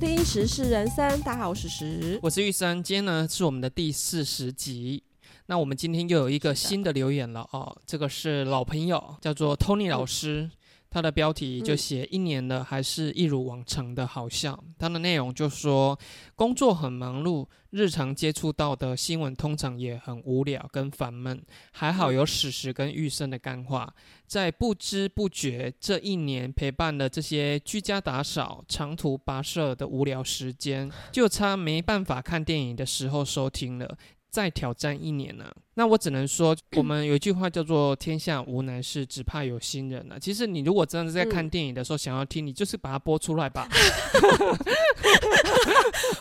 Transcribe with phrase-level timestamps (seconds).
[0.00, 2.18] 听《时事人生》，大家好，我是时。
[2.22, 5.02] 我是玉生，今天呢是我们的第四十集。
[5.44, 10.50] 那我们今天又有一个新的留言了哦，这个是老朋友，叫做 Tony 老师，
[10.90, 14.62] 他的标题就写一年了，还是一如往常的好笑。
[14.78, 15.98] 它的内容就说
[16.34, 23.94] 工作很忙碌，日常接触到的新闻通常也很无聊跟烦闷，还好有史实跟玉生的干话。
[24.26, 33.96] 在不知不觉这一年陪伴了这些居家打扫、长途跋涉的无聊时间，就差没办法看电影的时候收听了。
[34.28, 40.18] 再挑战一年呢、那我只能说， 我们有一句话叫做“天下无难事，只怕有心人”啊。
[40.20, 43.66] 其实你如果真的在看电影的时候想要听，你就是把它播出来吧。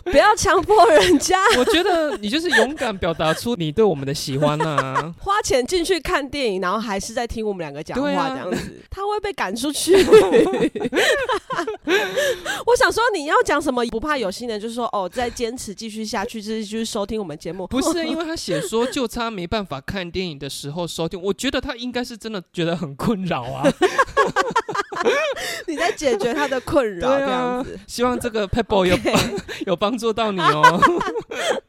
[0.06, 5.14] 不要强迫人家我觉得你就是勇敢表达出你对我们的喜欢啊。
[5.20, 9.94] 花钱进去看电影，然后还是在听我们两个讲话这样子，他会被赶出去。
[12.66, 17.68] 我想说，你要讲什么不怕有心人，就是说哦，再坚持继续下去，就是就是收听我们节目。
[17.68, 23.64] 不是因为他写说就差没办法看电影的时候收听，我觉得他应该是真的觉得很困扰啊。
[25.68, 29.14] 你在解决他的困扰，对这样啊。，希望这个 Pebble 有帮
[29.66, 30.80] 有帮助到你哦。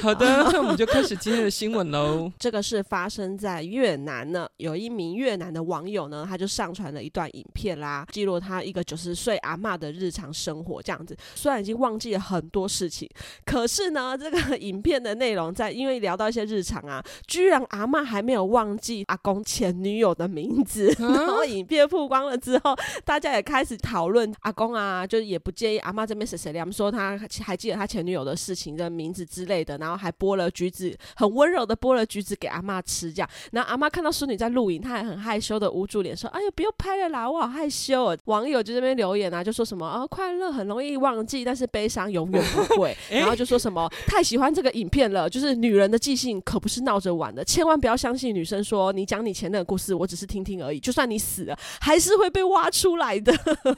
[0.02, 2.32] 好的，那我们就开始今天的新闻喽。
[2.40, 11.14] 这个是发生在越南呢，有一名越南的网友呢，他就上传了一段影片啦，记录他一个九十岁阿嬷的日常生活这样子。
[11.34, 13.06] 虽然已经忘记了很多事情，
[13.44, 20.94] 可是呢，这个 影片的内容在因为聊到一些日常啊，居然阿嬷还没有忘记阿公前女友的名字。
[20.98, 33.28] 然后影片曝光了之后，大家也开始讨论阿公啊，就是也不介意阿嬷这边谁谁凉，说他还记得他前女友的事情的名字之类的，然后还剥了橘子，很温柔的剥了橘子给阿妈吃，这样。
[33.52, 42.96] 然后阿妈看到孙女在录影，她还很害羞的捂住脸说：“哎呀，不要拍了啦，我好害羞哦。”网友就这边留言啊，就说什么啊，快乐很容易忘记，但是悲伤永远不会。
[43.10, 53.32] 然后就说什么太喜欢这个影片了，就是女人的记性可不是闹着玩的，千万不要相信女生说你讲你前任的故事，我只是听听而已，就算你死了，还是会被挖出来的。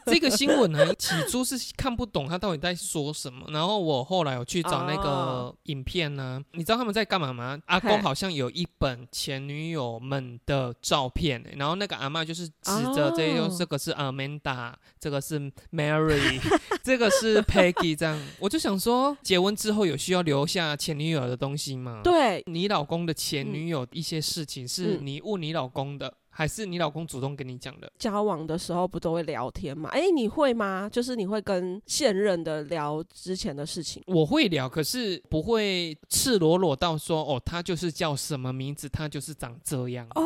[0.06, 7.58] 这个新闻呢，起初是看不懂他到底在说什么，然后我后来有去 找那个哦影片呢，你知道他们在干嘛吗？
[7.66, 13.48] 阿公好像有一本前女友们的照片，然后那个阿妈就是指着这一哦。
[13.58, 15.38] 这个是 Amanda，这个是
[15.72, 16.40] Mary，
[16.82, 18.20] 这个是 Peggy，这样。
[18.38, 25.06] 我就想说，结婚之后有需要留下前女友的东西吗？，对，你老公的前女友一些事情是嗯。
[25.06, 27.92] 你问你老公的，还是你老公主动跟你讲的？
[27.98, 29.90] 交往的时候不都会聊天吗？
[29.92, 30.88] 哎，你会吗？
[30.90, 34.02] 就是你会跟现任的聊之前的事情。
[34.06, 40.06] 我会聊，可是不会赤裸裸到说哦，他就是叫什么名字，他就是长这样。
[40.14, 40.22] 哦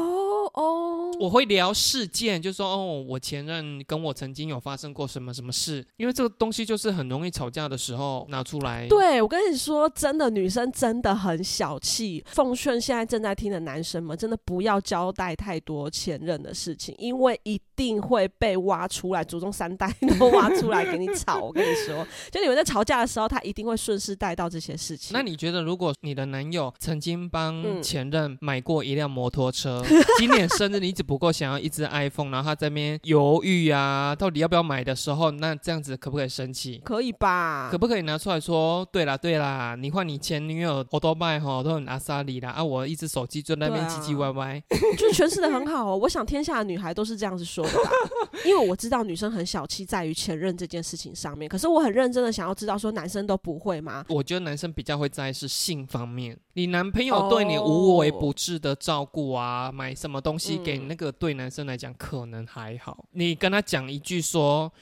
[0.55, 8.87] 哦，我会聊事件，就说哦，我前任跟我曾经有发生过什么什么事，因为这个东西就是很容易吵架的时候拿出来。
[8.89, 12.23] 对，我跟你说，真的，女生真的很小气。
[12.27, 21.41] 奉劝现在正在听的男生们，真的不要交代太多前任的事情，因为一定会被挖出来，祖宗三代都挖出来给你吵。
[21.41, 25.15] 我跟你说， 就你们在吵架的时候，他一定会顺势带到这些事情。
[25.15, 29.83] 那你觉得，如果你的男友曾经帮嗯前任买过一辆摩托车，
[30.19, 36.81] 今年生日你只不过想要一只 iPhone，然后他这边犹豫啊，到底要不要买的时候，那这样子可不可以生气？
[36.83, 37.69] 可以吧？
[37.71, 38.83] 可不可以拿出来说？
[38.91, 44.63] 对啦，对啦，你换你前女友欧多拜哈都很阿萨里啦，啊，我一只手机就在那边唧唧歪歪。
[44.97, 45.97] 就诠释的很好哦。
[45.99, 47.91] 我想天下的女孩都是这样子说的吧，
[48.47, 54.05] 因为我知道女生很小气在于前任这件事情上面，可是我很认真的想要知道说男生都不会吗？
[54.09, 63.05] 我觉得男生比较会在意是性方面，你男朋友对你无微不至的照顾啊，买什么东西给那个对男生来讲可能还好。
[63.13, 64.73] 你跟他讲一句说。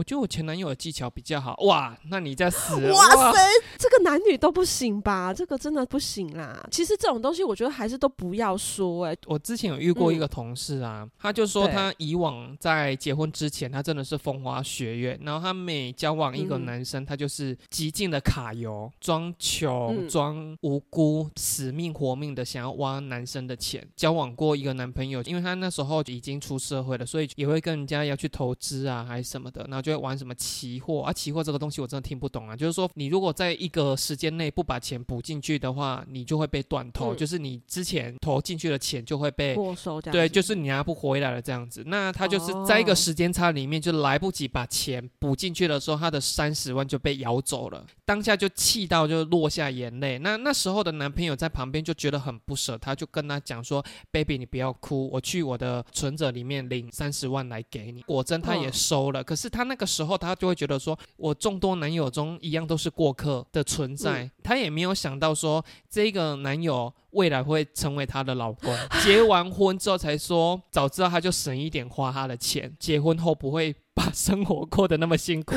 [0.00, 3.38] 我觉得我前男友的技巧比较好，哇，那你在死了 哇塞，
[3.76, 5.34] 这个男女都不行吧？
[5.34, 6.66] 这个真的不行啦。
[6.70, 23.86] 其实这种东西，我觉得还是都不要说、哎，我之前有遇过一个同事啊，他就说他以往在结婚之前，他真的是风花雪月，然后他每交往一个嗯男生，他就是极尽的卡油，装穷、嗯装无辜，死命活命的想要挖男生的钱。
[23.94, 40.12] 交往过一个男朋友，因为他那时候已经出社会了，所以也会跟人家要去投资啊，还是什么的，然后就会玩什么期货啊，期货这个东西我真的听不懂啊，就是说你如果在一个时间内不把钱补进去的话，你就会被断头，嗯就是你之前投进去的钱就会被没收这样。
[40.12, 41.82] 对，就是你拿不回来了这样子。
[41.86, 47.84] 那他就是在一个哦时间差里面，就来不及把钱补进去的时候，他的三十万就被咬走了。
[48.04, 50.18] 当下就气到就落下眼泪。
[50.18, 68.76] 那那时候的男朋友在旁边就觉得很不舍，他就跟他讲说：“baby，你不要哭，我去我的存折里面领三十万来给你。”果真他也嗯收了，可是他那个时候他就会觉得说，我众多男友中一样都是过客的存在，嗯他也没有想到说这个男友未来会成为她的老公。
[69.04, 75.54] 结完婚之后才说，早知道他就省一点花他的钱，结婚后不会把生活过得那么辛苦。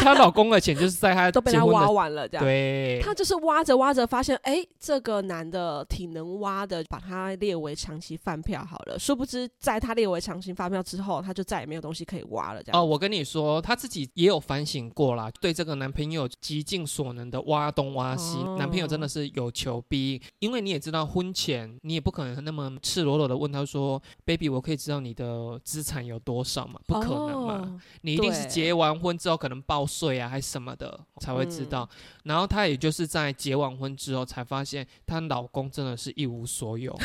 [0.00, 2.44] 她老公的钱就是在她都被他结婚的挖完了，这样。
[2.44, 8.98] 对，她就是挖着挖着，发现哎、这个男的挺能挖的，把他列为长期饭票好了。
[8.98, 12.62] 殊不知，在他列为长期饭票之后，他就再也没有东西可以挖了。
[12.62, 20.22] 这样哦，我跟你说，她自己也有反省过啦，对这个男朋友极尽所能的挖东挖西，哦男朋友真的是有求必应。
[20.38, 31.66] 因为你也知道，婚前你也不可能那么赤裸裸的问他说：“baby，我可以知道你的资产有多少吗？”不可能嘛，哦你一定是结完婚之后可能报税啊，还是什么的才会知嗯。
[31.66, 31.90] 道。
[32.24, 36.96] 然后她也就是在结完婚之后才发现，她老公真的是一无所有，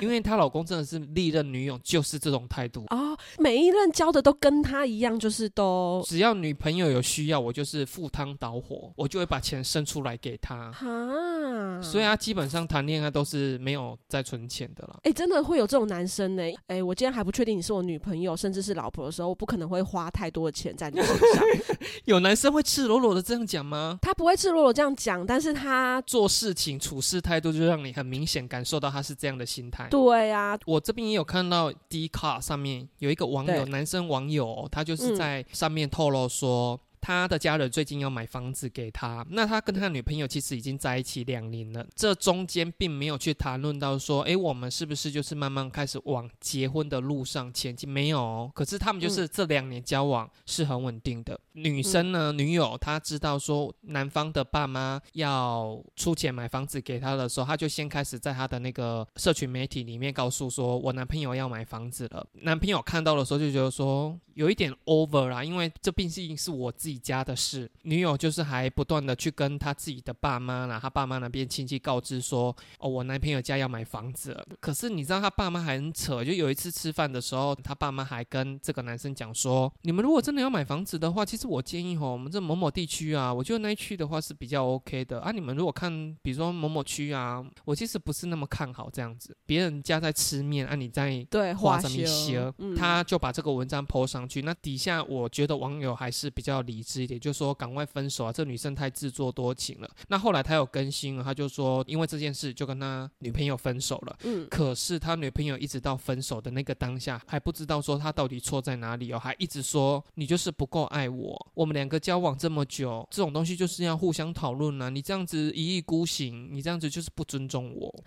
[0.00, 2.84] 因为她老公真的是历任女友就是这种态度。
[2.90, 10.70] 哦，每一任交的都跟她一样，就是都只要女朋友有需要，我就是赴汤蹈火，我就会把钱生出来给她。
[10.72, 14.98] 哈，所以他基本上谈恋爱都是没有在存钱的啦。
[15.02, 21.44] 哎、真的会有这种男生呢、哎、我今天还不确定你是我女朋友，甚至是老婆的时候，我不可能会花太多的钱在你身上。
[22.04, 23.98] 有男生会赤裸裸的这样讲吗？
[24.02, 29.85] 他不会赤裸裸这样讲，但是他做事情处事态度就让你很明显感受到他是这样的心态。
[29.90, 35.16] 对啊，我这边也有看到 D 卡上面有一个网友，男生网友哦、他就是嗯。
[35.16, 36.80] 在上面透露说。
[37.06, 47.88] 他的家人最近要买房子给他，那他跟他女朋友其实已经在一起两年了，这中间并没有去谈论到说，诶，我们是不是就是慢慢开始往结婚的路上前进？
[47.88, 51.38] 没有哦，可是他们就是这两年交往是很稳定的。
[51.52, 62.26] 女生呢，女友她知道说男方的爸妈要出钱买房子给她的时候，她就先开始在她的那个社群媒体里面告诉说，我男朋友要买房子了。
[62.42, 67.70] 男朋友看到的时候就觉得说有一点 over 啦，因为这毕竟是我自己家的事。
[67.82, 74.46] 女友就是还不断的去跟她自己的爸妈啦，她爸妈那边亲戚告知说，哦，我男朋友家要买房子了。
[74.60, 85.32] 可是你知道他爸妈还很扯，就有一次吃饭的时候，他爸妈还跟这个男生讲说，你们如果真的要买房子的话，其实我建议吼，我们这某某地区啊，我觉得那一区的话是比较 OK 的啊。
[85.32, 85.90] 你们如果看，
[86.20, 94.42] 比如说某某区啊，我其实不是那么看好这样子，别人家在吃面啊，你在对花画上面修写，嗯他就把这个文章 PO 上去。
[94.42, 99.90] 那底下我觉得网友还是比较理智一点，就说赶快分手啊，这女生太自作多情了。
[100.08, 104.16] 那后来他有更新了，他就说因为这件事就跟他女朋友分手了。
[104.24, 111.46] 嗯，可是他女朋友一直到分手的那个当下，还不知道说他到底错在哪里哦，还一直说你就是不够爱我。
[111.54, 114.88] 我们两个交往这么久，这种东西就是要互相讨论啊。
[114.88, 118.04] 你这样子一意孤行，你这样子就是不尊重我。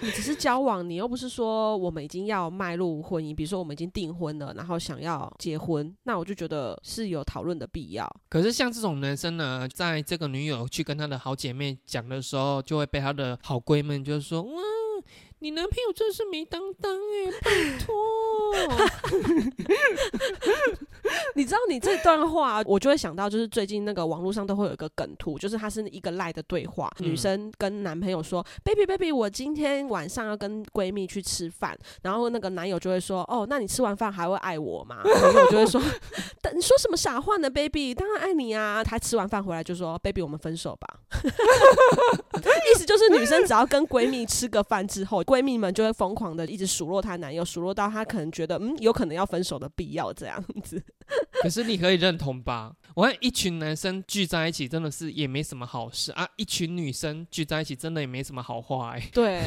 [0.00, 8.06] 你 只是交往，你又不是说我们已经要迈入婚姻，比如说我们已经订婚了，然后想要结婚，那我就觉得是有讨论的必要。
[8.28, 14.52] 可是像这种男生呢，在这个女友去跟他的好姐妹讲的时候，就会被他的好闺蜜就是说，嗯，
[15.44, 17.94] 你男朋友真是没担当哎，拜托。
[21.34, 35.78] 你知道你这段话，我就会想到，就是最近那个网络上都会有一个梗图，就是它是一个赖的对话，嗯女生跟男朋友说：“baby baby，我今天晚上要跟闺蜜去吃饭。”然后那个男友就会说：“哦，那你吃完饭还会爱我吗？” 然后我就会说
[36.40, 37.94] ：“但你说什么傻话呢，baby？
[37.94, 41.00] 当然爱你啊！”他吃完饭回来就说：“baby，我们分手吧。”
[42.74, 50.80] 意思就是女生只要跟闺蜜吃个饭之后，闺蜜们就会疯狂的一直数落她男友，数落到她可能觉得嗯有可能要分手的必要这样子。
[51.42, 52.72] 可是你可以认同吧？
[52.94, 59.42] 我看一群男生聚在一起，真的是也没什么好事啊；一群女生聚在一起，真的也没什么好话哎、 对，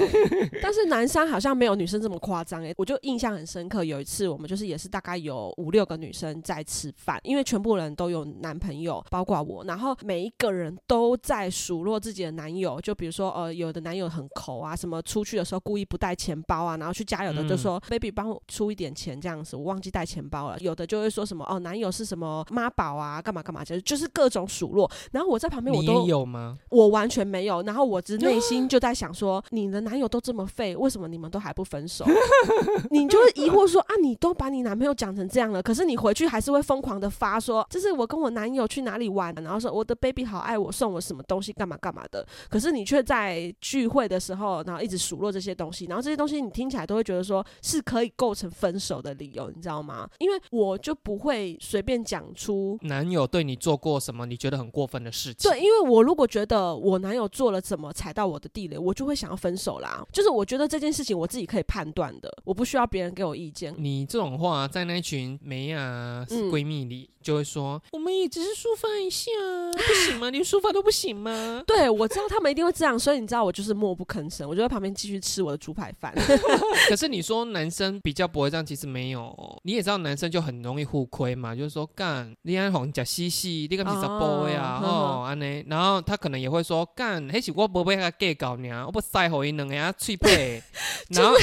[0.61, 3.83] 但是男生好像没有女生这么夸张哎，我就印象很深刻。
[3.85, 20.57] 有一次我们就是也是大概有五六个女生在吃饭，因为全部人都有男朋友，包括我，然后每一个人都在数落自己的男友，就比如说呃，有的男友很抠啊，什么出去的时候故意不带钱包啊，然后去加油的就说、baby 帮我出一点钱这样子，我忘记带钱包了。
[20.59, 24.89] 有的就会说什么哦，男友是什么妈宝啊，干嘛干嘛，就是就是各种数落。
[25.11, 26.57] 然后我在旁边我都有吗？
[26.69, 32.05] 我完全没有，然后我只 内心就在想说，你的男友都这么废，为什么你们都还不分手？
[32.91, 42.25] 你就会疑惑说啊，你都把你男朋友讲成这样了，可是你回去还是会疯狂的发说，这是我跟我男友去哪里玩，然后说我的 baby 好爱我，送我什么东西，干嘛干嘛的。
[42.49, 50.07] 可是你却在聚会的时候，然后一直数落这些东西，然后这些东西你听起来都会觉得说是可以构成分手的理由，你知道吗？
[50.19, 55.51] 因为我就不会随便讲出男友对你做过什么你觉得很过分的事情。
[55.51, 60.05] 对，因为我如果觉得我男友做了怎么踩到我的地雷，我就会想要分手啦。
[60.11, 63.73] 就是我觉得这件事情我自己可以判断的，我不需要别人给我意见。
[63.77, 69.31] 你这种话在那群梅啊嗯闺蜜里就会说，我们也只是抒发一下，
[69.75, 70.29] 不行吗？
[70.29, 71.63] 连抒发都不行吗？
[71.67, 76.13] 对，我知道他们一定会这样，所以你知道我就是默不吭声，我就在旁边继续吃我的猪排饭。
[76.87, 79.35] 可是你说男生比较不会这样，其实没有。
[79.63, 90.29] 你也知道男生就很容易互亏嘛，就是说干你爱红假西西，你敢是十波呀，哦吼安尼，然后他可能也会说干，迄是我无被他计较呢，我不塞互伊两个啊脆皮，
[91.09, 91.35] 然后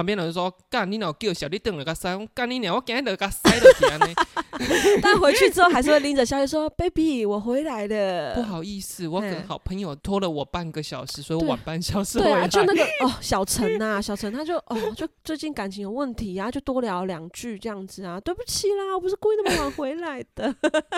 [0.00, 4.14] 旁边人就说干你哪有叫小，弟等了个塞，我干你娘，我今日就给他塞落去安尼，
[5.02, 12.30] 但回去之后还是会拎着消息说：“baby，我回来了。”不好意思，我跟嘿好朋友拖了我半个小时，所以我晚半小时回来。
[12.30, 20.54] 对啊，就那个哦，小陈呐、小陈他就哦，就最近感情有问题啊，就多聊两句这样子啊，对不起啦，我不是故意那么晚回来的，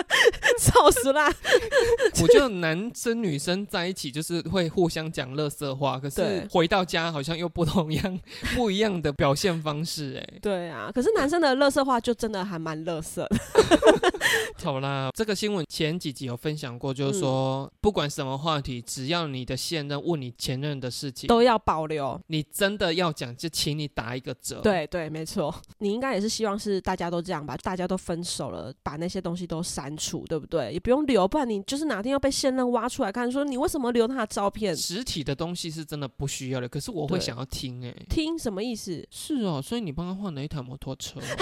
[0.57, 1.29] 笑死啦！
[2.21, 8.19] 我觉得男生女生在一起就是会互相讲乐色话，可是回到家好像又不同样
[8.55, 13.37] 不一样的表现方式、哎，对啊，可是男生的乐色话就真的还蛮乐色的，
[14.63, 22.19] 好啦，这个新闻前几集有分享过，就是说、不管什么话题，只要你的现任问你前任的事情，都要保留。
[22.27, 30.71] 你真的要讲，就请你打一个折。，对对，没错，你应该也是希望是大家都这样吧，大家都分手了，把那些东西都删除，对不对？
[30.71, 34.75] 也不用留，不然你就是哪天要被现任挖出来看，说你为什么留他的照片？
[34.75, 37.93] 实体的东西是真的不需要的，可是我会想要听、哎。
[38.09, 38.72] 听什么意思？
[38.75, 39.07] 是
[39.43, 41.23] 哦，所以你帮他换了一台摩托车哦。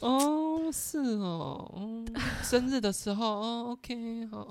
[0.00, 2.04] 哦，是哦，嗯，
[2.42, 4.48] 生日的时候哦，OK，好，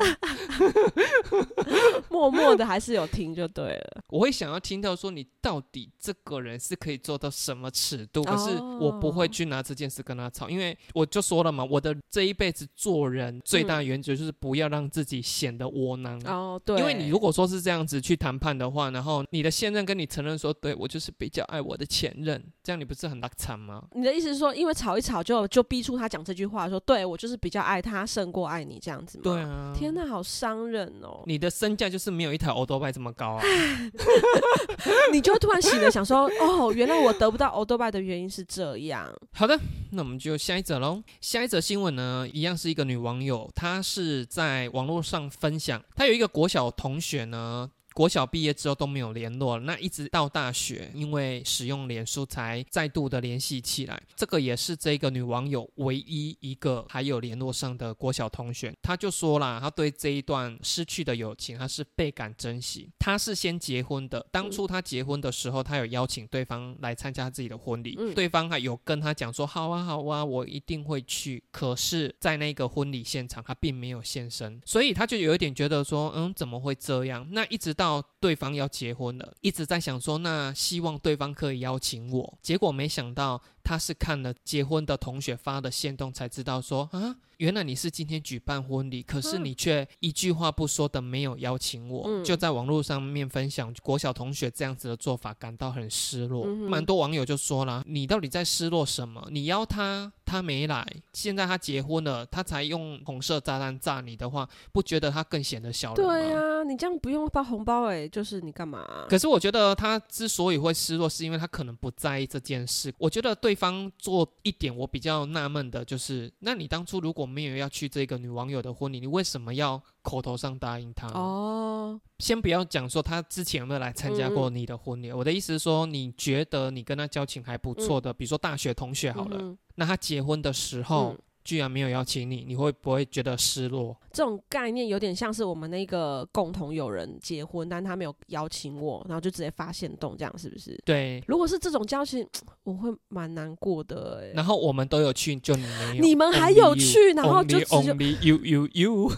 [2.09, 4.01] 默默的还是有听就对了。
[4.09, 16.21] 我会想要听到说你到底这个人是可以做到什么尺度，可是我不会哦去拿这件事跟他吵，因为我就说了嘛，我的这一辈子做人最大的原则就是不要让自己显得窝囊。
[16.25, 23.83] 哦，对，因为你如果说是这样子去谈判的话，然后你的现任跟你承认说，对我就是比较爱我的前任，这样你不是很拉惨吗？
[23.93, 29.23] 你的意思是说，因为吵一吵就就逼出他讲这句话，说对我就是比较爱他胜过爱你这样子吗？
[29.23, 29.41] 对。
[29.41, 31.23] 啊，天哪，好伤人哦！
[31.25, 33.43] 你的身价就是没有一台欧多拜这么高啊！
[35.11, 39.11] 你就突然醒了，想说，哦，原来我得不到欧多拜的原因是这样。
[39.33, 39.59] 好的，
[39.91, 41.01] 那我们就下一则喽。
[41.19, 47.69] 下一则新闻呢，一样是一个女网友，她是在网络上分享，她有一个国小同学呢。
[48.01, 54.01] 国小毕业之后都没有联络，那一直到大学，因为使用脸书才再度的联系起来。
[54.15, 58.73] 这个也是这个女网友唯一一个还有联络上的国小同学。
[58.81, 62.89] 她就说啦，她对这一段失去的友情，她是倍感珍惜。
[62.97, 71.43] 她是先结婚的，当初她结婚的时候，她有邀请对方来参加自己的婚礼，嗯对方还有跟她讲说，好啊好啊，我一定会去。
[71.51, 77.27] 可是，在那个婚礼现场，她并没有现身，所以她就有一点觉得说，嗯，怎么会这样？
[77.29, 82.37] 那一直到对方要结婚了，一直在想说，那希望对方可以邀请我。
[82.43, 96.45] 结果没想到，她是看了结婚的同学发的线动才知道说，啊，原来你是今天举办婚礼，可是嗯你却一句话不说的没有邀请我，嗯就在网络上面分享国小同学这样子的做法，感到很失落。
[96.45, 99.27] 嗯蛮多网友就说了，你到底在失落什么？
[99.31, 106.13] 你邀他，他没来，现在他结婚了，他才用红色炸弹炸你的话，不觉得他更显得小人吗？
[106.13, 112.93] 对啊，你这样不用发红包哎、就是你干嘛、可是我觉得他之所以会失落，是因为他可能不在意这件事。
[112.97, 121.07] 我觉得对方做一点我比较纳闷的就是，那你当初如果没有要去这个女网友的婚礼，你为什么要口头上答应她？
[121.09, 133.95] 哦，先不要讲说她之前有没有来参加过你的婚礼，我的意思是说，你觉得你跟她交情还不错的，比如说大学同学好了，嗯那她结婚的时候、嗯居然没有邀请你，你会不会觉得失落？
[134.13, 140.77] 这种概念有点像是我们那个共同有人结婚，但他没有邀请我，然后就直接发现动，这样是不是？
[140.85, 142.27] 对，如果是这种交情，
[142.63, 149.11] 我会蛮难过的哎、然后我们都有去，就你没有，你们还有去然后就有 only you you you，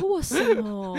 [0.02, 0.96] 为什么？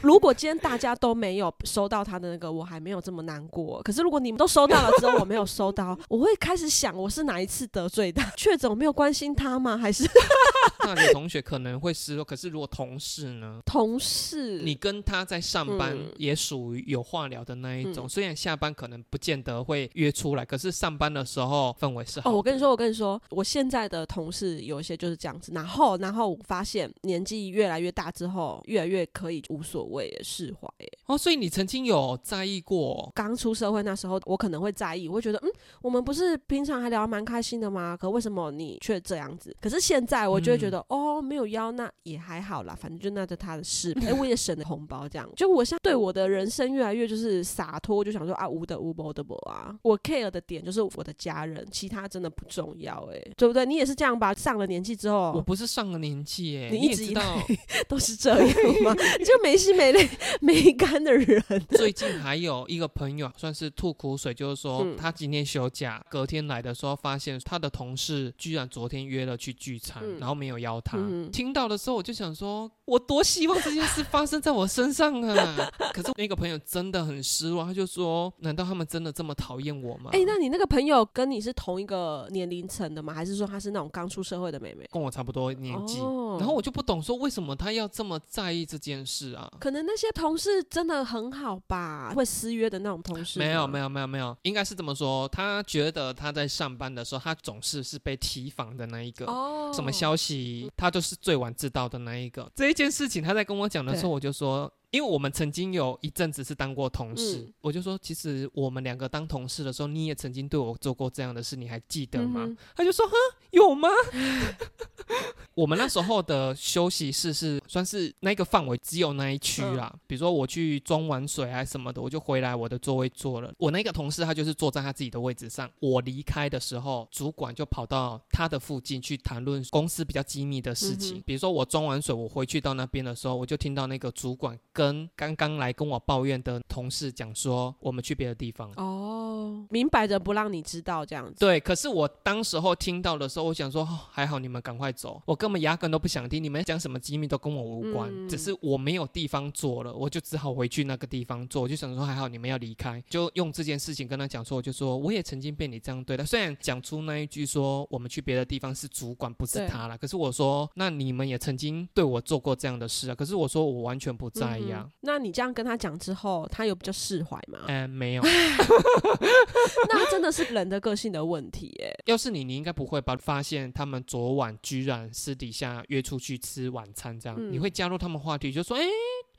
[0.00, 3.80] 如果今天大家都没有收到他的那个，我还没有这么难过。
[3.82, 8.28] 可是如果你们都收到了之后，我没有收到，我会开始想，我是哪一次得罪他？
[8.36, 9.78] 确诊我没有关心他吗？
[9.78, 10.04] 还是
[10.82, 13.60] 大学同学可能会失落，可是如果同事呢？
[13.64, 30.98] 同事，你跟他在上班嗯也属于有话聊的那一种，嗯虽然下班可能不见得会约出来，可是上班的时候氛围是好哦，我跟你说，我跟你说，我现在的同事有一些就是这样子，然后，然后我发现年纪越来越大之后，越来越可以无所谓耶释怀耶。
[31.06, 35.50] 哦，所以你曾经有在意过刚出社会那时候，我可能会在意，我会觉得，嗯，
[35.80, 37.96] 我们不是平常还聊得蛮开心的吗？
[37.96, 39.54] 可为什么你却这样子？
[39.60, 43.92] 可是现在我就会觉得，哦，没有邀那也还好啦，反正就那就他的事。
[44.06, 45.28] 哎、我也省了红包，这样。
[45.36, 49.76] 就我现在对我的人生越来越就是洒脱，就想说啊，无的无，无的无啊。
[49.82, 53.66] 我 care 的点就是我的家人，其他真的不重要，哎，对不对？
[53.66, 54.32] 你也是这样吧？
[54.32, 58.38] 上了年纪之后，我不是上了年纪耶，你你一直以来也知道， 都是这样
[58.82, 58.94] 吗？
[59.24, 60.08] 就没心没泪
[60.40, 61.42] 没肝的人。
[61.70, 70.96] 最近还有一个朋友算是吐苦水，就是说嗯他今天休假，隔天来的时候发现他的同事居然昨天约了去聚餐，嗯然后没有邀他。
[70.98, 75.70] 嗯听到的时候我就想说，我多希望这件事发生在我身上啊！
[75.92, 80.10] 可是那个朋友真的很失望，他就说：难道他们真的这么讨厌我吗？
[80.12, 83.12] 哎、那你那个朋友跟你是同一个年龄层的吗？
[83.12, 84.86] 还是说她是那种刚出社会的妹妹？
[84.90, 85.98] 跟我差不多年纪。
[86.00, 89.50] 哦然后我就不懂说为什么他要这么在意这件事啊？
[89.60, 93.38] 可能那些同事真的很好吧，会私约的那种同事。
[93.38, 95.28] 没有没，有没有没有，应该是这么说。
[95.28, 99.26] 他觉得他在上班的时候，他总是是被提防的那一个。
[99.26, 102.48] 哦，什么消息，他就是最晚知道的那一个。
[102.54, 112.42] 这一件事情，他在跟我讲的时候，我就说，因为我们曾经有一阵子是当过同事，嗯我就说，其实我们两个当同事的时候，你也曾经对我做过这样的事，你还记得吗？
[112.44, 113.12] 嗯他就说，哈，
[113.50, 113.88] 有吗？
[115.54, 123.52] 我们那时候的休息室是算是那个范围只有那一区啦，嗯比如说我去装完水啊什么的，我就回来我的座位坐了。
[123.58, 134.81] 我那个同事他就是坐在他自己的位置上，我离开的时候，主管就跑到他的附近去谈论公司比较机密的事情，嗯比如说我装完水，我回去到那边的时候，我就听到那个主管跟
[135.14, 138.70] 刚刚来跟我抱怨的同事讲说，我们去别的地方。
[138.76, 141.40] 哦，明摆着不让你知道这样子。
[141.40, 151.62] 对，可是我当时候听到的时候，我想说，哦、还好你们赶快走，我根本压根都不想听，你们讲什么机密都跟我无关，嗯只是我没有地方做了，我就只好回去那个地方做。
[151.62, 164.90] 我就想说，还好你们要离开，就用这件事情跟他讲说，我就说我也曾经被你这样对待，虽然讲出那一句说我们去别的地方是主管不是他了，可是我说那你们也曾经对我做过这样的事啊，可是我说我完全不在意哼。
[165.00, 167.60] 那你这样跟他讲之后，他有比较释怀吗？
[167.68, 168.22] 嗯，没有。
[169.88, 173.16] 那真的是人的个性的问题，哎，要是你，你应该不会吧？
[173.16, 178.82] 发现他们昨晚居然私底下约出去吃晚餐，这样、嗯你会加入他们话题，就说：“哎、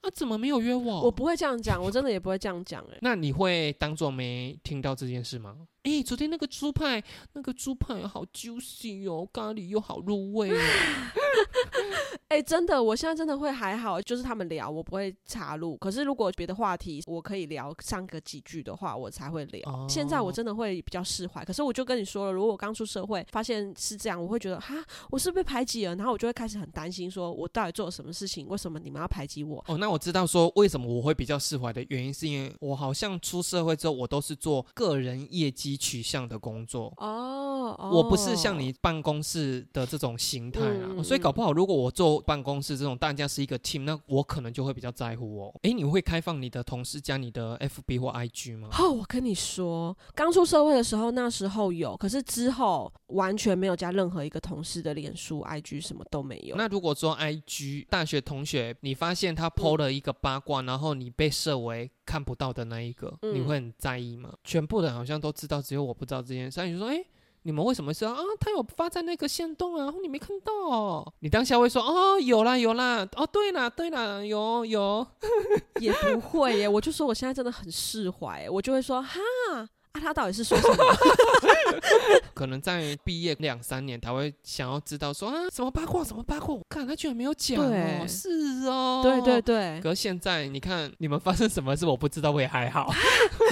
[0.02, 2.98] 啊，怎么没有约我？”我不会这样讲，我真的也不会这样讲，哎。
[3.02, 5.56] 那你会当做没听到这件事吗？
[5.84, 10.56] 哎、昨天那个猪排，那个猪排好 juicy 哦，咖喱又好入味哦。
[12.30, 15.78] 哎、真的，我现在真的会还好，就是他们聊，我不会插入。
[15.78, 19.62] 可是如果别的话题我可以聊上个几句的话，我才会聊。
[19.70, 21.46] 哦现在我真的会比较释怀。
[21.46, 24.76] 可是我就跟你说了，如果我刚出社会发现是这样，我会觉得哈，
[25.12, 25.96] 我是被排挤了？
[25.96, 28.48] 然后我就会开始很担心，说我到底做了什么事情？
[28.48, 29.64] 为什么你们要排挤我？
[29.68, 36.92] 哦，那我知道说为什么我会比较释怀的原因，是因为我好像出社会之后，我都是做个人业绩取向的工作。
[36.98, 45.60] 哦，哦我不是像你办公室的这种形态啊，所以搞不好如果我做办公室这种大家是一个 team，那我可能就会比较在乎哦。
[45.64, 48.70] 诶，你会开放你的同事加你的 FB 或 IG 吗？
[48.80, 56.56] 哦，我跟你说，刚出社会的时候，那时候有，可是之后完全没有加任何一个同事的脸书、IG 什么都没有。
[56.56, 64.34] 那如果说 IG 大学同学，你发现他 PO 了一个八卦，然后你被设为看不到的那一个，嗯你会很在意吗？
[64.44, 66.60] 全部人好像都知道，只有我不知道这件事。
[66.60, 67.06] 那你就说，诶，
[67.44, 68.18] 你们为什么说啊？
[68.40, 71.14] 他有发在那个线动啊，然后你没看到、哦。
[71.20, 75.06] 你当下会说，哦，有啦有啦，哦，对啦对啦，有有。
[75.80, 79.20] 也不会耶，我就说我现在真的很释怀，我就会说哈
[79.54, 80.76] 啊，他到底是说什么？
[82.34, 89.44] 可能在毕业两三年，他会想要知道说啊，什么八卦，什么八卦，我看他居然没有讲哦，是哦，对对。
[89.44, 92.92] 对，可是现在你看，你们发生什么事我不知道，我也还好。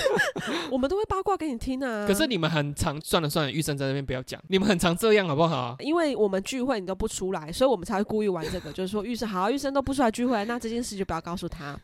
[0.72, 2.08] 我们都会八卦给你听啊。
[2.08, 5.76] 可是你们很常，算了算了，玉生在那边不要讲，你们很常这样好不好？
[5.80, 11.78] 因为我们聚会你都不出来，所以我们才会故意玩这个，就是说玉生好，玉生都不出来聚会， 那这件事就不要告诉他。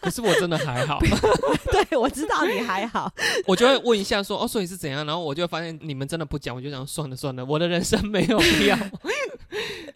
[0.00, 3.12] 可是我真的还好，对，我知道你还好，
[3.46, 5.04] 我就会问一下说，哦，所以是怎样？
[5.04, 8.76] 然后我就发现你们真的不讲，我就想算了算了，我的人生没有必要。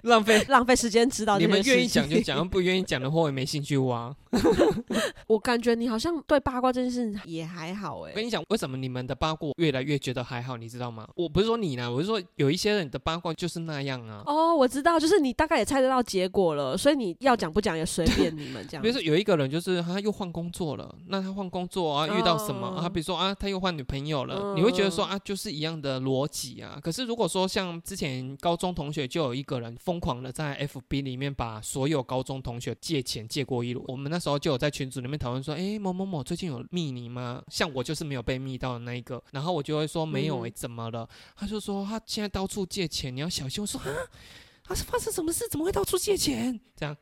[0.02, 0.44] 浪费。
[0.48, 4.14] 浪费时间知道你们愿意讲就讲，不愿意讲的话我也没兴趣挖。
[5.26, 11.08] 我感觉你好像对八卦这件事也还好哎、我跟你讲，为什么你们的八卦越来越觉得还好，你知道吗？
[11.16, 14.22] 我不是说你呢，我是说有一些人的八卦就是那样啊。
[14.26, 18.92] 哦，我知道，就是你大概也猜得到结果了，所以你要讲不讲也随便你们这样 比如。
[18.92, 22.88] 说有一个人就是他又换工作了，那他换工作啊遇到什么、嗯啊？
[22.88, 26.78] 比如说啊他又换女朋友了，嗯你会觉得说啊就是一样的逻辑啊。
[26.82, 37.42] 可是如果说像之前高中同学就有一个人疯狂的在 FB 里面把所有高中同学借钱借过一轮，我们那时候就有在群组里面讨论说，诶，某某某最近有密你吗？
[37.48, 41.08] 像我就是没有被密到的那一个，然后我就会说没有诶，嗯怎么了？
[41.34, 43.62] 他就说他现在到处借钱，你要小心。
[43.62, 43.86] 我说啊。
[44.66, 45.48] 他是发生什么事？
[45.48, 46.58] 怎么会到处借钱？
[46.76, 46.94] 这样，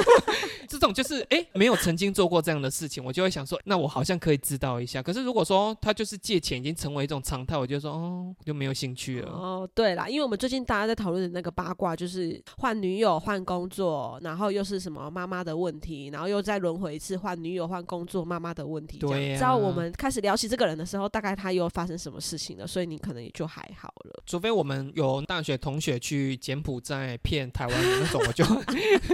[0.66, 5.00] 这种就是哎、诶没有曾经做过这样的事情，我就会想说，那我好像可以知道一下。
[5.02, 9.30] 可是如果说他就是借钱已经成为一种常态，我就说哦，就没有兴趣了。
[9.30, 18.98] 哦，对啦，因为我们最近大家在讨论的那个八卦，就是换女友、换工作，然后又是什么妈妈的问题，然后又再轮回一次换女友、换工作、妈妈的问题。
[18.98, 24.22] 对呀知道我们开始聊起这个人的时候，大概他又发生什么事情了，所以你可能也就还好了。
[24.26, 28.44] 除非我们有大学同学去柬埔寨骗台湾人那种，我就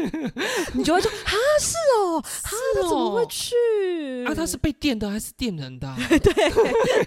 [0.74, 3.54] 你就会说啊，是哦，啊，他怎么会去？
[4.26, 6.32] 啊，他是被电的还是电人的啊、对，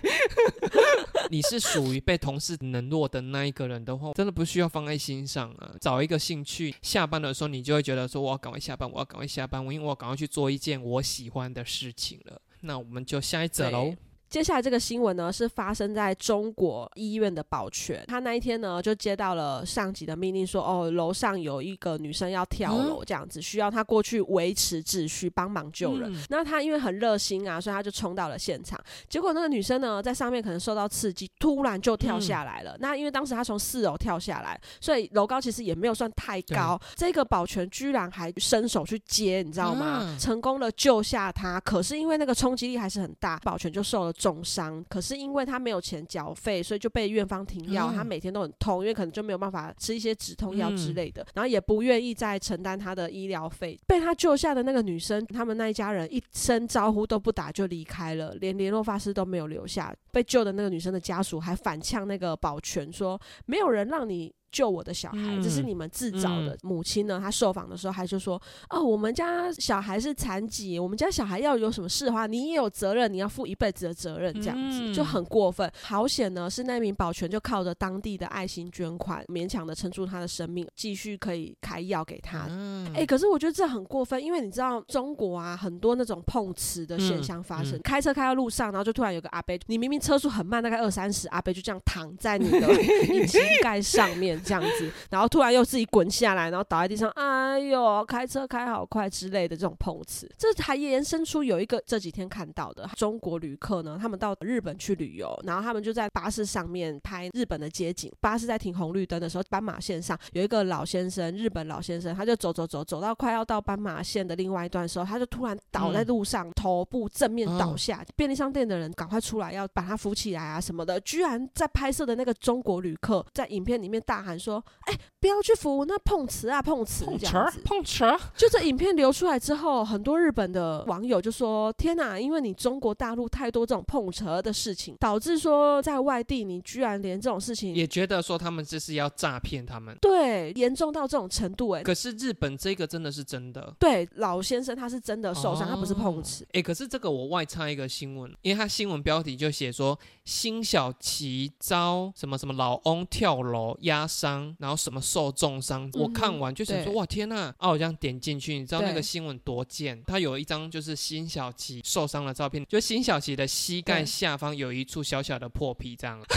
[1.29, 5.71] 你是属于被同事冷落的那一个人的话，真的不需要放在心上啊。
[5.79, 12.41] 找一个兴趣，下班的时候你就会觉得说，我要赶快下班，我要赶快下班，我因为我要赶快去做一件我喜欢的事情了。
[12.61, 13.97] 那我们就下一则喽对。
[14.31, 18.01] 接下来这个新闻呢，是发生在中国医院的保全。
[18.07, 26.09] 他那一天呢，就接到了上级的命令说，哦，楼上有一个女生要跳楼，这样子需要他过去维持秩序，帮忙救人。
[26.13, 28.79] 嗯那他因为很热心啊，所以他就冲到了现场。
[29.09, 32.77] 结果那个女生呢，在上面可能受到刺激，突然就跳下来了。
[32.79, 36.79] 那因为当时她从四楼跳下来，所以楼高其实也没有算太高。
[36.95, 39.85] 这个保全居然还伸手去接，你知道吗？
[39.85, 41.59] 啊成功的救下她。
[41.59, 44.85] 可是因为那个冲击力还是很大，保全就受了重伤。
[44.87, 47.87] 可是因为他没有钱缴费，所以就被院方停药。
[47.87, 53.79] 啊他每天都很痛，因为可能就没有办法吃一些止痛药之嗯类的，然后也不愿意再承担他的医疗费。
[53.87, 59.93] 被他救下的那个女生，他们那一家人一声招呼都不打就离开了，连联络发师都没有留下。
[60.11, 66.57] 被救的那个女生的家属还反呛那个保全说：“没有人让你。”救我的小孩，嗯这是你们自找的。
[66.61, 75.71] 母亲呢，她受访的时候，还就说：“哦，我们家小孩是残疾，我们家小孩要有什么事的话，你也有责任，你要负一辈子的责任，这样子、嗯就很过分。
[75.81, 82.39] 好险呢，是那名保全就靠着当地的爱心捐款，勉强的撑住他的生命，继续可以开药给他。
[82.39, 87.77] 啊哎、可是我觉得这很过分，因为你知道中国啊，很多那种碰瓷的现象发生。
[87.77, 92.67] 嗯嗯开车开到路上，然后就突然有个阿伯，你明明车速很慢，大概二三十，阿伯就这样躺在你的
[93.13, 139.97] 引擎盖上面这样子，然后突然又自己滚下来，然后倒在地上，哎呦，开车开好快之类的这种碰瓷，这还延伸出有一个这几天看到的中国旅客呢，他们到日本去旅游，然后他们就在巴士上面拍日本的街景，巴士在停红绿灯的时候，斑马线上有一个老先生，日本老先生，他就走走走走到快要到斑马线的另外一段的时候，他就突然倒在路上，头部正面倒下，便利商店的人赶快出来要把他扶起来啊什么的，居然在拍摄的那个中国旅客在影片里面大喊说：“哎、不要去扶那碰瓷啊碰瓷碰瓷儿这样子。”碰瓷，就这影片流出来之后，很多日本的网友就说：“天哪，因为你中国大陆太多这种碰瓷的事情，导致说在外地你居然连这种事情也觉得说他们这是要诈骗他们。
[140.01, 143.73] 对严重到这种程度、哎，可是日本这个真的是真的。
[143.79, 146.45] 对老先生他是真的受伤，他不是碰瓷。
[146.53, 155.89] 哎、可是这个我外插一个新闻，因为他新闻标题就写说辛晓琪遭什么什么老翁跳楼压伤，然后什么受重伤。
[155.93, 157.53] 我看完就想说，哇天呐！
[157.57, 160.01] 啊，我这样点进去，你知道那个新闻多贱？
[160.05, 166.21] 他有一张就是辛晓琪受伤的照片，就辛晓琪的膝盖下方有一处小小的破皮，这样。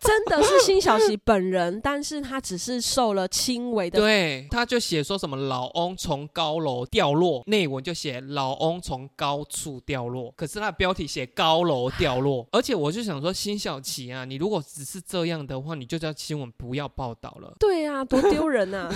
[0.00, 3.98] 真的是辛晓琪本人，但是他只是受了轻微的。
[3.98, 17.54] 对，他就写说什么老翁从高楼掉落，内文就写老翁从高处掉落，可是他的标题写高楼掉落， 而且我就想说辛晓琪啊，你如果只是这样的话，你就叫新闻不要报道了。
[17.58, 18.90] 对啊，多丢人啊！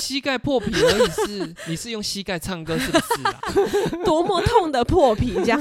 [0.00, 3.40] 膝 膝盖破皮而已是， 你是用膝盖唱歌是不是啊？
[4.02, 5.60] 多么痛的破皮这样。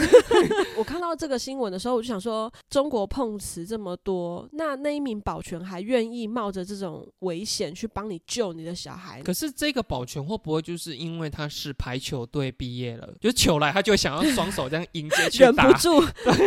[0.78, 16.04] 我看到这个新闻的时候，我就想说，中国碰瓷这么多，那那一名保全还愿意冒着这种危险去帮你救你的小孩，可是这个保全会不会就是因为他是排球队毕业了，就球来他就想要双手这样迎接去打，忍不住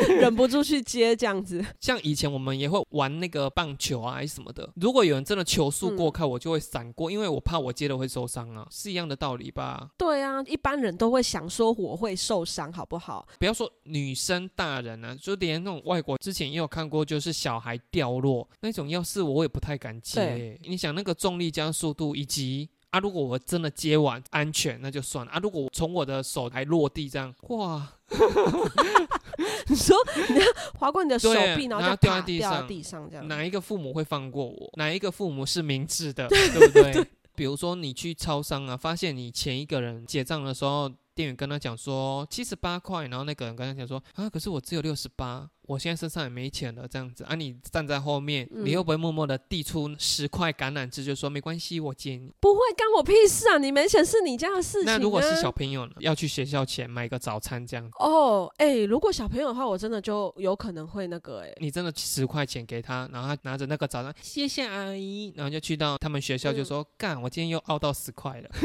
[0.09, 1.63] 忍不住去接这样子。
[1.81, 9.91] 像以前我们也会玩那个棒球啊还是什么的，如果有人真的求速过快，我就会闪过，因为我怕我接了会受伤啊，是一样的道理吧？
[9.97, 13.27] 对啊，一般人都会想说我会受伤，好不好？
[13.39, 20.59] 不要说女生大人啊，就连那种外国之前也有看过，就是小孩掉落那种，要是我也不太敢接。
[20.65, 22.69] 你想那个重力加速度以及。
[22.91, 25.39] 啊，如果我真的接完安全，那就算了啊。
[25.39, 27.87] 如果我从我的手还落地这样，哇！
[29.67, 29.97] 你说
[30.31, 30.45] 你要
[30.79, 34.71] 划过你的手臂，然后掉在地上，地上这样，哪一个父母会放过我？
[34.75, 36.27] 哪一个父母是明智的？
[36.29, 37.07] 对不对？
[37.35, 45.49] 比如说你去超商啊，发现你前一个人结账的时候，店员跟他讲说七十八块，然后那个人跟他讲说啊，可是我只有六十八。
[45.69, 52.33] 我现在身上也没钱了，这样子啊，你站在后面，你会不会默默的递出十块橄榄枝，就说没关系，我借你？
[52.41, 53.59] 不会干我屁事啊！
[53.59, 54.87] 你没钱是你家的事情。
[54.87, 55.93] 那如果是小朋友呢？
[55.99, 57.87] 要去学校前买个早餐这样？
[57.99, 68.49] 哦，哎，如果小朋友的话，我真的就有可能会那个，哎，你真的十块钱给他，然后他拿着那个早餐，谢谢阿姨，然后就去到他们学校，就说干，我今天又熬到十块了。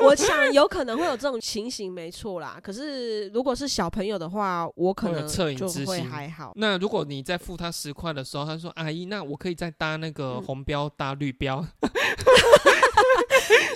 [0.06, 2.58] 我想有可能会有这种情形，没错啦。
[2.62, 5.65] 可是如果是小朋友的话，我可能就。
[5.86, 6.52] 会还好。
[6.56, 11.64] 那如果你在付他十块的时候，他说：“阿姨，那我可以再搭那个红标搭绿标。”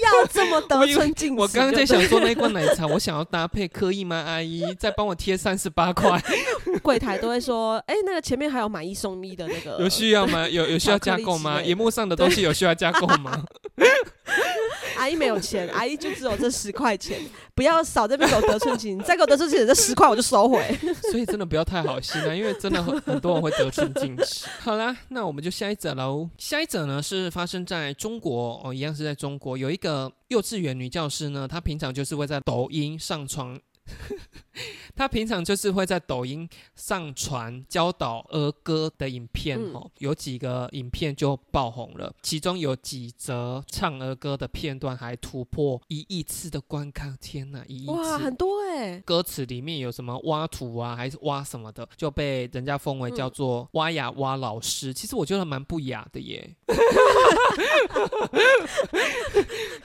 [0.03, 1.41] 要这么得寸进尺？
[1.41, 4.17] 我刚刚在想说那一罐奶茶，我想要搭配，可以吗？
[4.17, 6.21] 阿姨，再帮我贴三十八块。
[6.83, 10.49] 柜台都会说：“哎，那个前面还有买一送一的那个，有需要吗？
[10.49, 11.63] 有有需要加购吗？
[11.63, 13.45] 荧幕上的东西有需要加购吗？”
[15.01, 17.19] 阿姨没有钱，阿姨就只有这十块钱，
[17.55, 20.63] 不要少这边给我得寸进，再给我得寸进尺，这十块我就收回。
[21.11, 24.47] 所以真的不要太好心了，因为真的很很多人会得寸进尺。
[24.61, 26.29] 好啦，那我们就下一则喽。
[26.37, 33.59] 下一则呢是发生在中国哦，一样是在中国，有一个幼稚园女教师呢，她平常就是会在抖音上传。
[34.95, 49.01] 他平常就是会在抖音上传教导儿歌的影片哦，有几个影片就爆红了，其中有几则唱儿歌的片段还突破一亿次的观看，天哪，一亿哇，很多哎！
[49.01, 56.55] 歌词里面有什么挖土啊，还是挖什么的，就被人家封为叫做挖呀挖老师，其实我觉得蛮不雅的耶。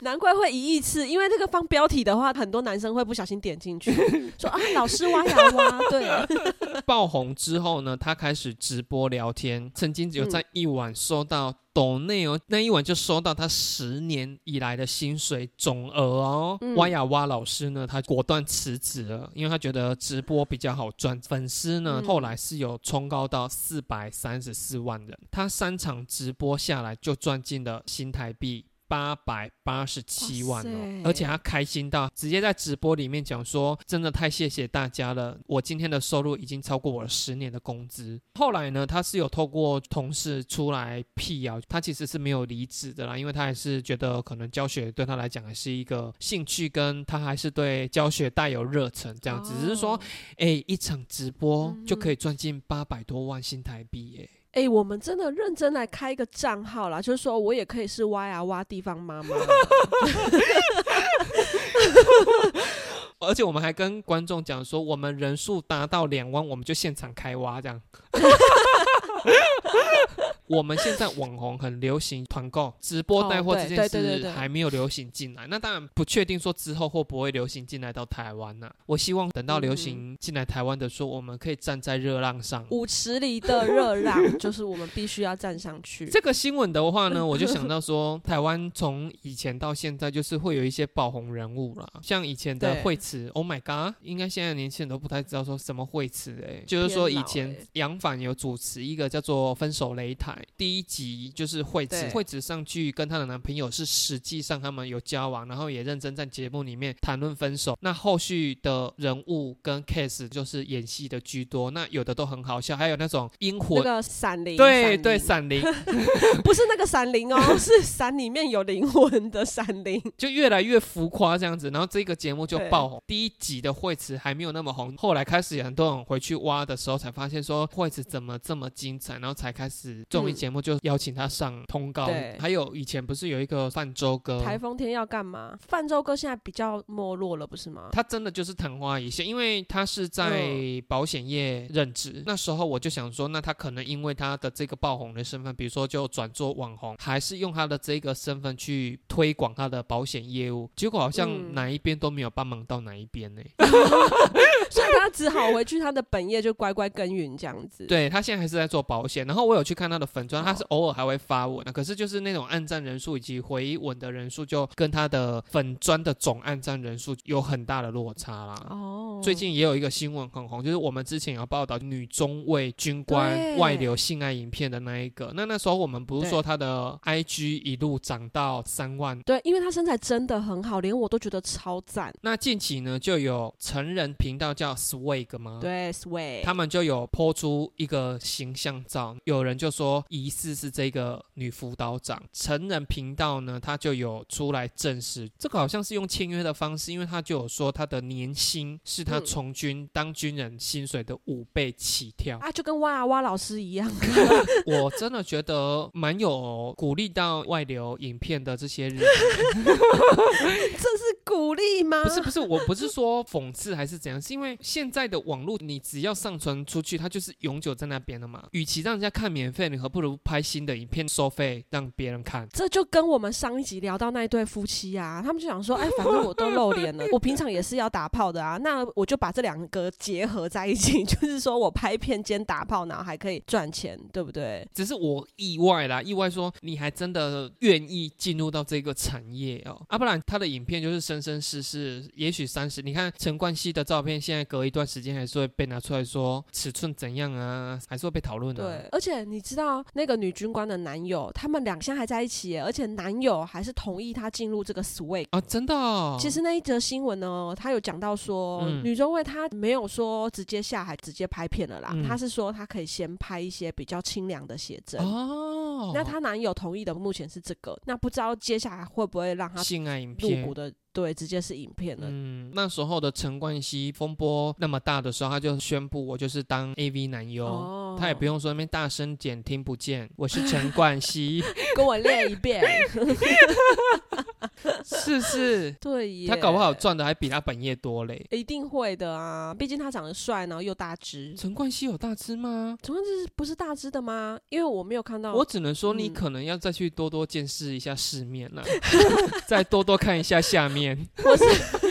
[0.00, 3.90] 难怪会一亿次，因为这个放标题的话，很多男生会不小心点进去，
[4.38, 5.78] 说啊，老师挖呀挖。
[5.90, 16.58] 对，爆红之后呢，他开始直播聊天，曾经有在一晚收到抖内哦，那一晚就收到他十年以来的薪水总额哦。
[16.76, 21.20] 挖呀挖老师呢，他果断辞职了，因为他觉得直播比较好赚。
[21.20, 28.66] 粉丝呢，后来是有冲高到四百三十四万人，他三场直播下来就赚进了新台币。
[28.88, 49.52] 八百八十七万哦，而且他开心到直接在直播里面讲说：“真的太谢谢大家了，我今天的收入已经超过我十年的工资。”后来呢，他是有透过同事出来辟谣，他其实是没有离职的啦，因为他还是觉得可能教学对他来讲还是一个兴趣，跟他还是对教学带有热忱这样子。
[49.60, 49.98] 只是说，
[50.36, 54.28] 哎，一场直播就可以赚进八百多万新台币，哎。
[54.56, 59.36] 哎，我们真的认真来开一个账号啦，就是说我也可以是挖呀挖地方妈妈，
[63.20, 67.78] 而且我们还跟观众讲说，我们人数达到两万，我们就现场开挖这样。
[70.46, 78.70] 我们现在网红很流行团购、直播带货这件事还没有流行进来，那当然不确定说之后会不会流行进来到台湾呢？
[78.86, 86.06] 我希望等到流行进来台湾的时候，我们可以站在热浪上，舞池里的热浪就是我们必须要站上去。
[86.10, 100.32] 这个新闻的话呢， 我就想到说，台湾从以前到现在就是会有一些爆红人物啦，像以前的惠慈，Oh my God，应该现在年轻人都不太知道说什么惠慈哎，就是说以前杨凡有主持一个叫做《分手擂台》。
[100.58, 107.78] 第一集就是惠子，惠子上去跟她的男朋友是实际上他们有交往，然后也认真在节目里面谈论分手。
[107.80, 115.62] 那后续的人物跟 case 就是演戏的居多，那有的都很好笑，还有那种阴魂，那个闪灵，对对，闪灵，
[116.44, 121.70] 不是那个闪灵哦，是闪里面有灵魂的闪灵，就越来越浮夸这样子。
[121.70, 129.00] 然后这个节目就爆红，第一集的惠子还没有那么红，后来开始很多人回去挖的时候才发现说惠子怎么这么精。
[129.06, 132.06] 才，然后才开始综艺节目就邀请他上通告。
[132.06, 135.56] 对还有以前不是有一个泛舟哥，台风天要干嘛？
[135.68, 137.88] 泛舟哥现在比较没落了，不是吗？
[137.92, 142.22] 他真的就是昙花一现，因为他是在嗯保险业任职。
[142.26, 150.68] 那时候我就想说，那他可能因为他的这个爆红的身份，比如说就转做网红，还是用他的这个身份去推广他的保险业务。
[150.74, 153.42] 结果好像嗯哪一边都没有帮忙到哪一边呢、
[154.70, 157.86] 所以他只好回去他的本业，就乖乖耕耘这样子。
[157.88, 168.66] 对他现在还是在做保险，然后我有去看他的粉砖，哦他是偶尔还会发文的，可是就是那种按赞人数以及回文的人数，就跟他的粉砖的总按赞人数有很大的落差啦。
[168.68, 175.32] 哦，最近也有一个新闻很红，就是我们之前有报道女中尉军官外流性爱影片的那一个。
[175.34, 179.18] 那那时候我们不是说他的 IG 一路涨到三万。
[179.20, 182.12] 对，因为他身材真的很好，连我都觉得超赞。
[182.22, 184.74] 那近期呢，就有成人频道叫
[185.06, 185.58] Swag 吗？。
[185.60, 192.20] 对，Swag，他们就有抛出一个形象照，有人就说疑似是这个女辅导长。
[192.32, 202.38] 成人频道呢，他就有出来证实，这个好像是用签约的方式，因为他就有说他的年薪是他嗯从军当军人薪水的五倍起跳。
[202.38, 203.90] 啊，就跟哇哇老师一样。
[204.66, 212.04] 我真的觉得蛮有鼓励到外流影片的这些人， 这是鼓励吗？
[212.04, 218.44] 不是不是，我不是说讽刺还是怎样，是因为现在的网络，你只要上传出去，它就是永久在那边了嘛。
[218.52, 222.48] 与其让人家看免费，你何不如拍新的影片收费让别人看？
[222.52, 234.64] 这就跟我们上一集聊到那一对夫妻啊，他们就想说，哎， 反正我都露脸了，我平常也是要打炮的啊，那我就把这两个结合在一起， 就是说我拍片兼打炮，然后还可以赚钱，对不对？
[234.72, 255.26] 只是我意外啦，意外说你还真的愿意进入到这个产业哦，啊，不然他的影片就是生生生世世，也许三十，你看陈冠希的照片，现在隔一段时间还是会被拿出来说尺寸怎样啊，还是会被讨论的、对，而且你知道那个女军官的男友，他们俩现在还在一起，而且男友还是同意她进入这个 swag。
[255.30, 265.00] 啊，真的、哦，其实那一则新闻呢，他有讲到说，嗯女中尉她没有说直接下海直接拍片了啦，嗯她是说她可以先拍一些比较清凉的写真。
[265.00, 272.06] 哦，那她男友同意的目前是这个，那不知道接下来会不会让她性爱影入片股的对直接是影片了。
[272.08, 277.44] 嗯，那时候的陈冠希风波那么大的时候，他就宣布我就是当 AV 男优。
[277.44, 281.42] 哦他也不用说那边大声点听不见，我是陈冠希，
[281.74, 282.62] 跟我练一遍，
[284.84, 288.22] 是是，对耶，他搞不好赚的还比他本业多嘞。
[288.30, 291.34] 一定会的啊，毕竟他长得帅，然后又大只。
[291.38, 292.76] 陈冠希有大只吗？
[292.82, 294.38] 陈冠希不是大只的吗？
[294.50, 295.32] 因为我没有看到。
[295.32, 298.62] 我只能说你嗯可能要再去多多见识一下世面啦，
[299.48, 300.85] 再多多看一下下面。
[301.24, 301.44] 我是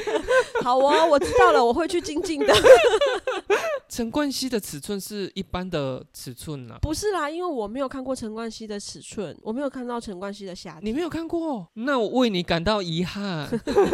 [0.63, 2.53] 好啊，我知道了，我会去静静的。
[3.95, 11.65] 陈冠希的尺寸是一般的尺寸啦，不是啦，因为我没有看过陈冠希的尺寸，我没有看到陈冠希的下体，你没有看过？
[11.75, 13.47] 那我为你感到遗憾。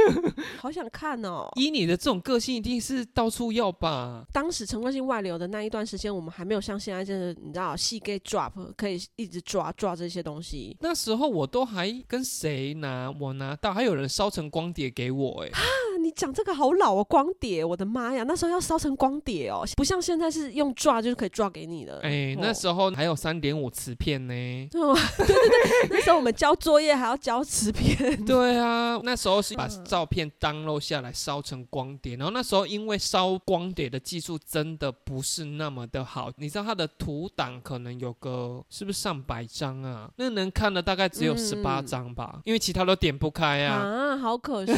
[0.57, 1.47] 好想看哦。
[1.55, 4.25] 以你的这种个性，一定是到处要吧？
[4.33, 10.75] 当时陈冠希外流的那一段时间，我们还没有像现在，就是你知道，细 gay drop 可以一直抓抓这些东西。
[10.79, 13.13] 那时候我都还跟谁拿？
[13.19, 15.61] 我拿到还有人烧成光碟给我、欸，哎，啊，
[16.01, 21.99] 你讲这个好老哦，光碟，我的妈呀，那时候要烧成光碟哦，不像现在是用抓就是可以抓给你的。
[22.03, 24.33] 哎、哦那时候还有三点五磁片呢。
[24.73, 27.97] 哦， 对对对，那时候我们交作业还要交磁片。
[28.25, 40.09] 对啊，那时候是把嗯照片 download 下来烧成光碟，然后那时候因为烧光碟的技术真的不是那么的好，你知道它的图档可能有个是不是上百张啊？
[40.17, 43.77] 那能看的大概只有十八嗯张吧，因为其他都点不开啊。
[43.77, 44.73] 啊，好可 惜。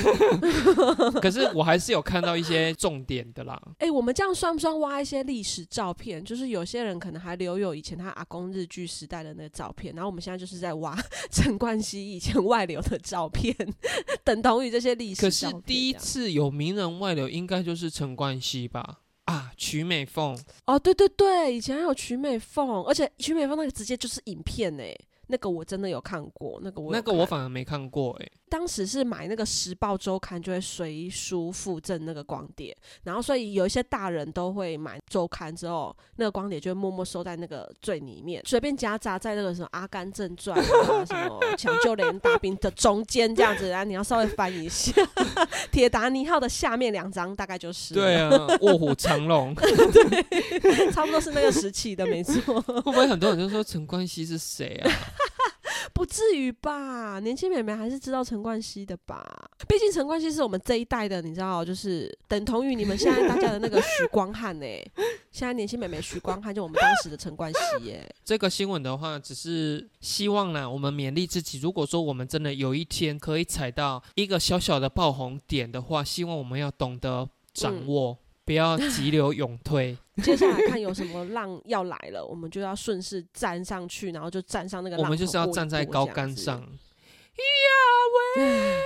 [1.22, 3.60] 可是我还是有看到一些重点的啦。
[3.80, 6.24] 哎、我们这样算不算挖一些历史照片？
[6.24, 10.98] 就是有些人可能还留有以前他阿公日剧时代的那个照片，然后我们现在就是在挖
[11.30, 13.56] 陈冠希以前外流的照片，
[14.24, 15.30] 等同于这些历史可。
[15.30, 19.02] 是第一次有名人外流，应该就是陈冠希吧？
[19.26, 24.94] 啊，曲美凤，哦，对对对，以前还有曲美凤，而且曲美凤那个直接就是影片哎，
[25.28, 44.92] 那个我真的有看过，那个我那个我反而没看过哎、当时是买那个《时报周刊》，就会随书附赠那个光碟，然后所以有一些大人都会买周刊之后，那个光碟就会默默收在那个最里面，随便夹杂在那个什么《阿甘正传》啊、什么《抢救雷恩大兵》的中间这样子，然后你要稍微翻一下，
[45.72, 48.30] 《铁达尼号》的下面两张大概就是，对，啊，
[48.62, 54.92] 卧虎藏龙， 对 差不多是那个时期的，没错，会不会很多人就说陈冠希是谁啊？
[56.04, 57.18] 不至于吧？
[57.22, 59.26] 年轻妹妹还是知道陈冠希的吧？
[59.70, 64.66] 毕竟陈冠希是我们这一代的，你知道，就是等同于你们现在大家的那个许光汉呢、
[65.32, 68.06] 现在年轻美眉徐光汉就我们当时的陈冠希耶。
[68.26, 71.58] 这个新闻的话，只是希望呢，我们勉励自己。
[71.60, 79.98] 如果说我们真的有一天可以踩到一个小小的爆红点的话，希望我们要懂得掌握，不要急流 勇退。
[80.22, 85.06] 接下来看有什么浪要来了，我们就要顺势站上去，然后就站上那个浪。
[85.06, 86.62] 我们就是要站在高杆上。
[87.36, 87.42] 呀
[88.36, 88.78] 喂，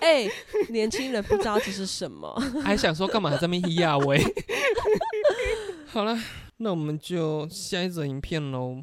[0.00, 0.28] 哎，
[0.70, 4.20] 年轻人不知道这是什么， 还想说干嘛在那边呀喂？
[5.86, 6.18] 好了，
[6.56, 8.82] 那我们就下一则影片喽。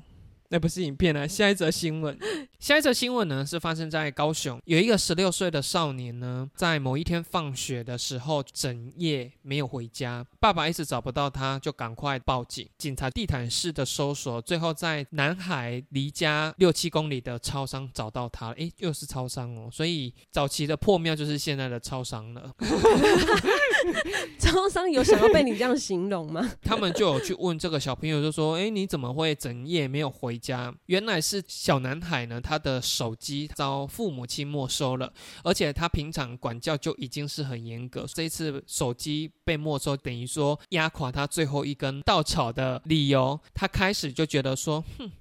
[0.51, 2.17] 那不是影片啊，下一则新闻。
[2.59, 12.67] 下一则新闻呢，是发生在高雄，有一个十六岁的少年呢，在某一天放学的时候，整夜没有回家，爸爸一直找不到他，就赶快报警。
[12.77, 18.51] 警察地毯式的搜索，最后在南海离家六七公里的超商找到他。
[18.51, 22.53] 诶，又是超商哦，所以早期的破庙就是现在的超商了。
[24.37, 26.51] 招商有想要被你这样形容吗？
[26.61, 35.13] 他们就有去问这个小朋友，就说：“诶，你怎么会整夜没有回？”家原来是小男孩呢，他的手机遭父母亲没收了，
[35.43, 45.11] 而且他平常管教就已经是很严格，这一次手机被没收，等于说压垮他最后一根稻草的理由，他开始就觉得说，哼。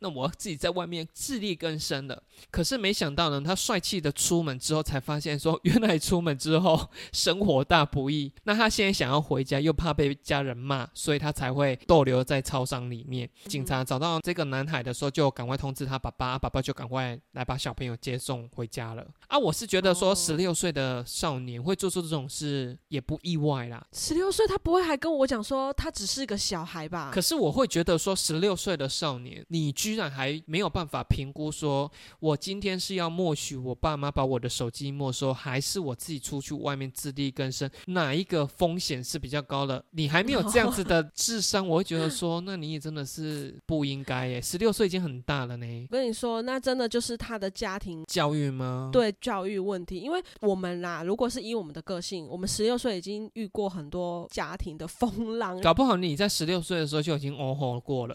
[0.00, 8.32] 那我自己在外面自力更生了，可是没想到呢，他帅气的出门之后，才发现说， 原来出门之后生活大不易。
[8.44, 13.28] 那他现在想要回家，又怕被家人骂，所以他才会逗留在超商里面。
[13.46, 19.06] 警察找到这个男孩的时候，就赶快通知他爸爸，爸爸就赶快来把小朋友接送回家了。
[19.26, 23.86] 啊，我是觉得说，十六岁的少年会做出这种事，也不意外啦。
[23.92, 27.10] 十六岁，他不会还跟我讲说，他只是个小孩吧？
[27.12, 29.57] 可是我会觉得说，十六岁的少年，你。
[29.58, 31.90] 你居然还没有办法评估，说
[32.20, 37.68] 我今天是要默许我爸妈把我的手机没收，还是我自己出去外面自力更生？
[37.86, 39.84] 哪一个风险是比较高的？
[39.90, 44.40] 你还没有这样子的 智商，我会觉得说，那你也真的是不应该耶。
[44.40, 45.66] 十六岁已经很大了呢。
[45.90, 48.90] 我跟你说，那真的就是他的家庭教育吗？
[48.92, 49.98] 对，教育问题。
[49.98, 58.14] 因为我们啦，如果是以我们的个性，我们十六岁已经遇过很多家庭的风浪，搞不好你在十六岁的时候就已经哦吼过了。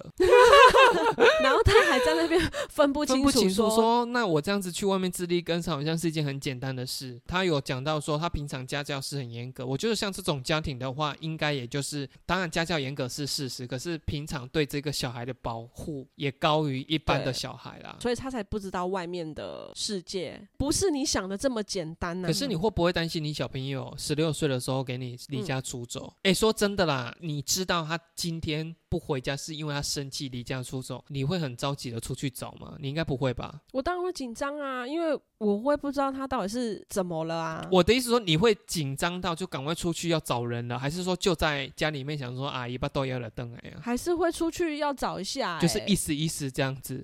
[1.42, 7.20] 然后他还在那边分不清楚，说那我这样子去外面自力更生，好像是一件很简单的事。
[7.26, 9.66] 他有讲到说，他平常家教是很严格。
[9.66, 17.98] 我觉得像这种家庭的话，应该也就是当然家教严格是事实，可是平常对这个小孩的保护也高于一般的小孩啦。
[18.00, 22.28] 所以他才不知道外面的世界不是你想的这么简单呢。
[22.28, 26.14] 可是你会不会担心你小朋友十六岁的时候给你离家出走？
[26.24, 28.76] 哎，说真的啦，你知道他今天。
[28.94, 32.76] 不回家是因为他生气离家出走，你会很着急的出去找吗？
[32.80, 33.60] 你应该不会吧？
[33.72, 37.68] 我当然会紧张啊，因为我会不知道他到底是怎么了啊。
[37.72, 43.78] 我的意思说，你会紧张到就赶快出去要找人了，还是说就在家里面想说阿姨把豆要了灯哎呀？
[43.82, 47.04] 还是会出去要找一下，就是意思意思这样子，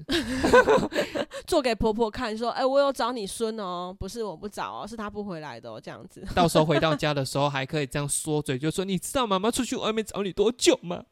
[1.48, 6.24] 做给婆婆看，说哎，我有找你孙哦，不是我不找哦，是他不回来的哦，这样子。
[6.36, 11.04] 到时候回到家的时候还可以这样说嘴，就说你知道妈妈出去外面找你多久吗？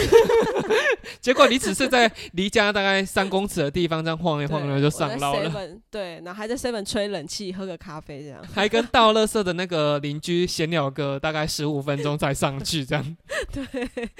[1.20, 5.52] 结果你只是在离家大概三公尺的地方这样晃一晃，然后就上捞了。
[5.90, 8.42] 对，然后还在 seven 吹冷气，喝个咖啡这样。
[8.54, 13.16] 还跟倒垃圾的那个邻居闲聊个大概十五分钟才上去这样。
[13.52, 13.64] 对，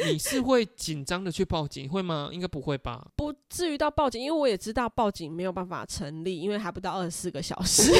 [0.05, 2.31] 你是会紧张的去报警会吗？
[2.33, 3.07] 应该不会吧？
[3.17, 7.91] 不至于到报警，因为我也知道报警没有办法成立，因为还不到二十四个小时。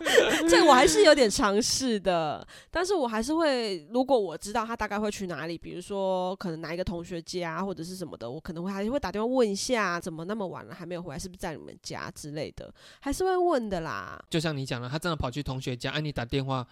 [0.48, 14.18] 这我还是有点尝试的，但是我还是会，如果我知道他大概会去哪里，比如说可能哪一个同学家或者是什么的，我可能会还是会打电话问一下，怎么那么晚了还没有回来，是不是在你们家之类的，还是会问的啦。
[14.30, 16.66] 就像你讲的，他真的跑去同学家，啊你打电话，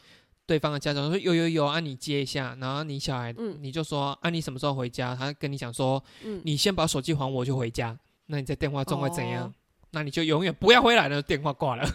[0.46, 7.94] 对方的家长说有有有，啊你接一下，然后你小孩，嗯，你就说啊你什么时候回家，他跟你讲说，嗯，你先把手机还我就回家，
[8.26, 9.52] 那你在电话中会怎样？
[9.90, 11.88] 那你就永远不要回来了，电话挂了。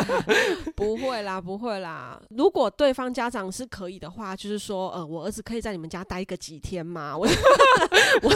[0.74, 2.20] 不会啦，不会啦。
[2.30, 7.16] 如果对方家长是可以的话，就是说，呃，我儿子可以在你们家待个几天吗？
[7.18, 7.26] 我，
[8.22, 8.32] 我，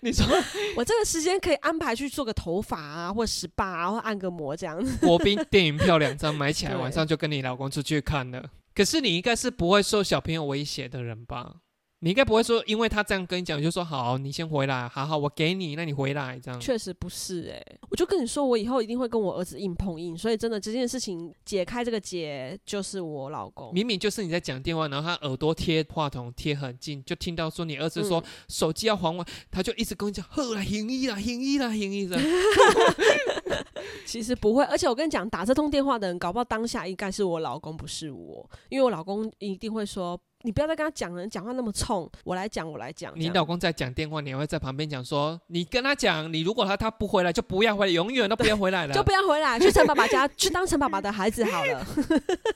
[0.00, 0.26] 你说，
[0.76, 5.06] 我这个时间可以安排去做个头发啊，或 SPA 啊，或按个摩这样子。
[5.06, 8.48] 国宾电影票两张买起来，晚上就跟你老公出去看了。
[8.74, 11.54] 可是你应该是不会受小朋友威胁的人吧？
[12.00, 16.60] 你应该不会说，因为他这样跟你讲，就说好，你先回来，好好，我给你，那你回来这样。
[16.60, 23.72] 确实不是哎，我就跟你说，我以后一定会跟我儿子硬碰硬，所以真的这件事情解开这个结，就是我老公。
[23.72, 32.20] 明明就是你在讲电话，然后他耳朵贴话筒贴很近，就听到说你儿子说手机要还我，他就一直跟你讲，呵啦，行医啦，行医啦，行医啦。
[34.04, 40.20] 其实不会，而且我跟你讲，打这通电话的人，搞不好当下应该是我老公，不是我，因为我老公一定会说。
[40.46, 43.12] 你不要再跟他讲了，你讲话那么冲，我来讲，我来讲。
[43.16, 51.84] 你老公在讲电话，你还会在旁边讲说，你跟他讲，你如果他他不回来，就不要回来，永远都不要回来了，就不要回来， 去陈爸爸家 去当陈爸爸的孩子好了，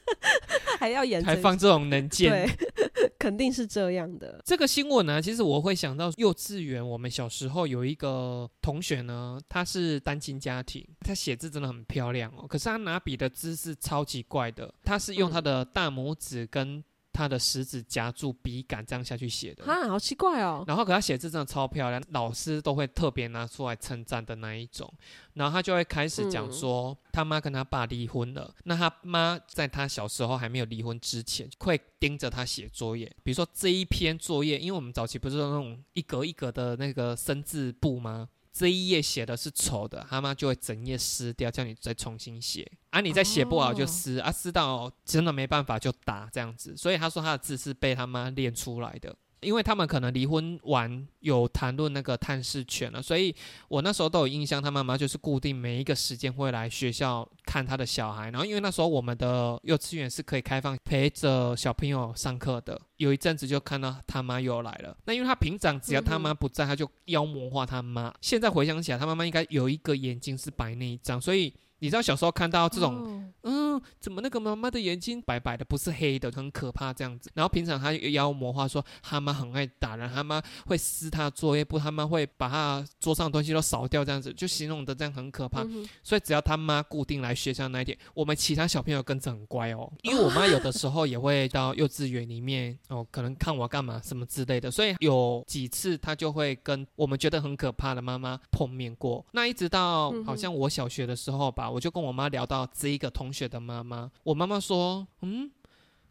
[0.78, 2.30] 还要演这还放这种能见。
[2.30, 4.40] 对，肯定是这样的。
[4.44, 19.64] 这个新闻呢，其实我会想到幼稚园，我们小时候有一个同学呢，他是单亲家庭，他写字真的很漂亮哦，可是他拿笔的姿势超级怪的，他是用他的大拇指跟他的食指夹住笔杆这样下去写的。
[19.64, 20.64] 啊，好奇怪哦。
[20.66, 24.92] 然后，可他写字真的超漂亮，老师都会特别拿出来称赞的那一种。
[25.34, 28.54] 然后他就会开始讲说，他妈跟他爸离婚了。
[28.64, 33.06] 那他妈在他小时候还没有离婚之前，会盯着他写作业。
[33.22, 38.28] 比如说这一篇作业，因为我们早期不是那种一格一格的那个生字簿吗？
[38.52, 42.70] 这一页写的是丑的，他妈就会整页撕掉，叫你再重新写。
[42.90, 46.76] 啊，你再写不好就撕，啊，撕到真的没办法就打这样子。
[46.76, 49.16] 所以他说他的字是被他妈练出来的。
[49.40, 53.34] 因为他们可能离婚完有谈论那个探视权了，所以
[53.68, 58.30] 我那时候都有印象，他妈妈就是固定每一个时间会来学校看他的小孩。
[58.30, 64.96] 然后因为那时候我们的幼稚园是可以开放陪着小朋友上课的，有一阵子就看到他妈又来了。
[65.04, 68.12] 那因为他平常只要他妈不在，他就妖魔化他妈。
[68.20, 71.54] 现在回想起来，他妈妈应该有一个眼睛是白内障，所以。
[71.80, 77.30] 你知道小时候看到这种，嗯，怎么那个妈妈的眼睛白白的，不是黑的，很可怕这样子。
[77.34, 85.66] 然后平常他妖魔化说他妈很爱打人，他妈会撕他作业簿，他妈会把他桌上的东西都扫掉，这样子就形容的这样很可怕。
[86.02, 89.90] 所以只要他妈固定来学校那一天，我们其他小朋友跟着很乖哦。
[90.02, 99.24] 因为我妈有的时候也会到幼稚园里面哦，可能看我干嘛什么之类的，所以有几次她就会跟我们觉得很可怕的妈妈碰面过。
[99.32, 101.69] 那一直到好像我小学的时候吧。
[101.70, 105.50] 我就跟我妈聊到这一个同学的妈妈，我妈妈说，嗯，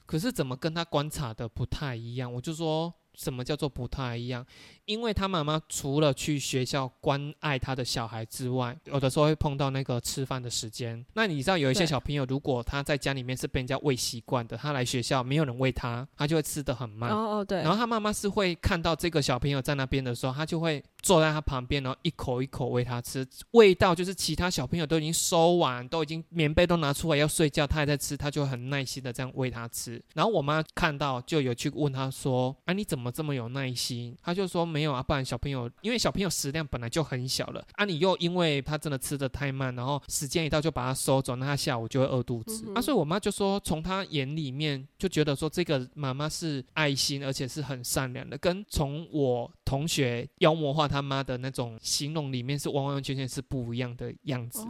[0.05, 2.31] 可是怎么跟她观察的不太一样？
[2.33, 2.93] 我就说。
[3.19, 4.45] 什么叫做不太一样？
[4.85, 11.05] 因为他妈妈除了去学校关爱他的小孩之外，有的时候会碰到那个吃饭的时间。
[11.13, 17.11] 那你知道有一些小朋友，如果他在家里面是被人家喂习惯的，他来学校没有人喂他，他就会吃的很慢。
[17.11, 17.57] 哦哦，对。
[17.59, 23.27] 然后他妈妈是会看到这个小朋友在那边的时候，他就会坐在他旁边，然后一口一口喂他吃。
[23.51, 30.01] 味道就是其他小朋友都已经收完，都已经棉被都拿出来要睡觉，他还在吃，他就很耐心的这样喂他吃。
[30.15, 42.81] 然后我妈看到就有去问他说：“啊，你怎么？”这么有耐心，他就说没有啊，不然小朋友因为小朋友食量本来就很小了啊，你又因为他真的吃的太慢，然后时间一到就把他收走，那他下午就会饿肚子啊。
[42.81, 54.65] 所以我妈就说，从他眼里面就觉得说这个妈妈是爱心，而且是很善良的，跟从我同学妖魔化他妈的那种形容里面是完完全全是不一样的样子。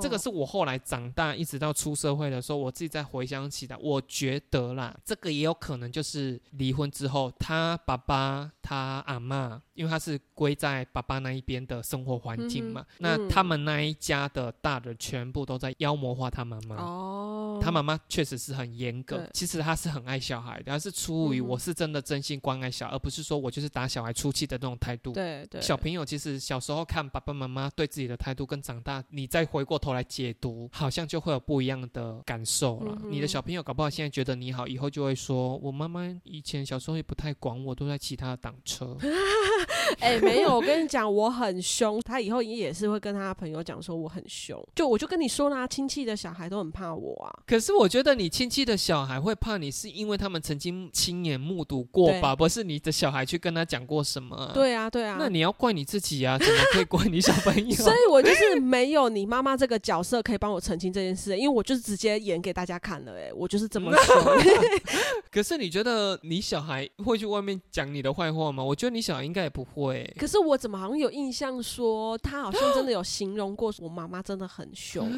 [0.00, 16.76] 这个是我后来长大一直到出社会的时候，我自己在回想起来，我觉得啦，这个也有可能就是离婚之后，他爸爸、他阿妈，因为他是归在爸爸那一边的生活环境嘛，那他们那一家的大人全部都在妖魔化他妈妈。
[16.76, 25.12] 哦，他妈妈确实是很严格，其实他是很爱小孩的，他是出于我是真的真心关爱小孩，而不是说我就是打小孩出气的那种态度。
[25.12, 29.94] 对对，小朋友其实小时候看爸爸妈妈对自己的态度，跟长大你再回过头。
[29.94, 32.98] 来解读，好像就会有不一样的感受了。
[33.04, 38.96] 你的小朋友搞不好现在觉得你好，以后就会说：“我妈妈以前小时候也不太管我，都在其他挡车。
[40.00, 42.00] ”哎，没有，我跟你讲，我很凶。
[42.02, 44.60] 他以后也是会跟他朋友讲说我很凶。
[44.74, 47.30] 就我就跟你说啦，亲戚的小孩都很怕我啊。
[47.46, 52.34] 可是我觉得你亲戚的小孩会怕你，是因为他们曾经亲眼目睹过吧？
[52.34, 54.50] 不是你的小孩去跟他讲过什么？
[54.54, 55.16] 对啊，对啊。
[55.18, 57.74] 那你要怪你自己啊，怎么可以怪你小朋友？
[57.76, 59.78] 所以我就是没有你妈妈这个。
[59.84, 64.36] 角色可以帮我澄清这件事，因为我就是直接演给大家看了，哎，我就是这么说。
[65.30, 68.62] 可是你觉得你小孩会去外面讲你的坏话吗？
[68.62, 70.12] 我觉得你小孩应该也不会。
[70.18, 75.08] 可是我怎么好像有印象说他好像真的有形容过我妈妈真的很凶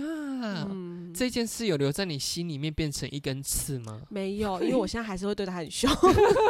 [0.42, 0.68] 啊？
[1.14, 4.02] 这件事有留在你心里面变成一根刺吗？
[4.10, 5.90] 没有，因为我现在还是会对他很凶。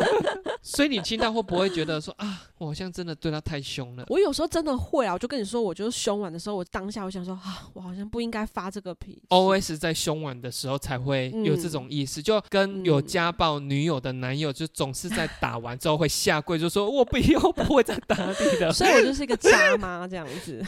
[0.63, 4.05] 所以你听到会不会觉得说啊，我好像真的对他太凶了？
[4.09, 9.23] 我有时候真的会啊，我就跟你说，我就是凶完的时候，我当下我想说啊，我好像不应该发这个脾气。
[9.29, 18.73] O S 在凶完的时候才会有这种意思，就跟有家暴女友的男友，就总是在打完之后会下跪，就说我不要不会再打你的。
[18.75, 20.65] 所以我就是一个渣妈这样子。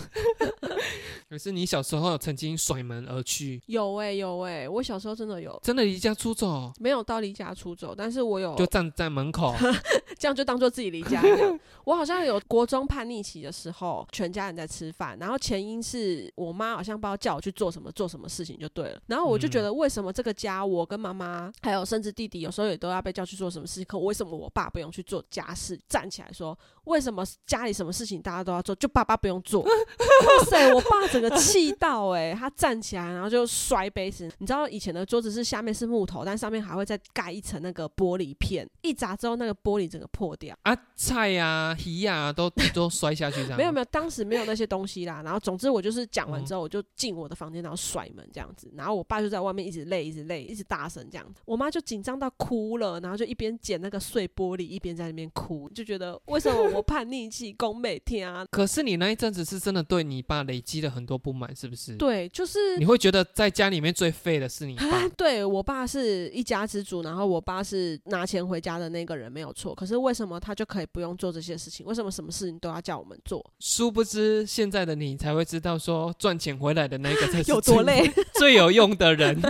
[1.29, 3.61] 可是你小时候曾经甩门而去？
[3.67, 9.55] 有有哎、有哎、我小时候真的有，真的离家出走，没有到离家出走，但是我有就站在门口。
[10.19, 11.61] 这样就当做自己离家一样。
[11.85, 25.79] 我好像有国中叛逆期的时候，全家人在吃饭，然后前因是我妈好像不知道叫我去做什么做什么事情就对了，然后我就觉得为什么这个家我跟妈妈还有甚至弟弟有时候也都要被叫去做什么事情，可为什么我爸不用去做家事？
[25.89, 29.63] 站起来说为什么家里什么事情大家都要做，就爸爸不用做？
[29.65, 34.31] 哇塞，我爸整个气到哎、他站起来然后就摔杯子。
[34.39, 40.57] 你知道以前的桌子是下面是木头，但上面还会再盖一层那个玻璃片，一砸之后那个玻璃整个破掉。
[40.63, 43.57] 啊，菜呀、鱼呀、都都摔下去这样。
[43.59, 45.23] 没有没有，当时没有那些东西啦。
[45.23, 48.71] 然后总之我就是讲完之后，我就进我的房间，然后甩门这样子。
[48.75, 51.41] 然后我爸就在外面一直累，一直累，一直大声这样子。
[51.45, 58.45] 我妈就紧张到哭了，然后就一边捡那个碎玻璃，一边在那边哭，就觉得为什么我叛逆期攻每天啊？
[58.51, 65.09] 可是你那一阵子是真的对你爸累积了很多不满，是不是？，对，就是你会觉得在家里面最废的是你爸啊，。
[65.17, 69.73] 对我爸是一家之主，然后我爸是拿钱回家的那个人，没有错。
[69.73, 71.87] 可是为什么他就可以不用做这些事情？
[71.87, 73.45] 为什么什么事情都要叫我们做？
[73.61, 78.11] 殊不知，现在的你才会知道，说赚钱回来的那个才是有多最累？
[78.35, 79.41] 最有用的人。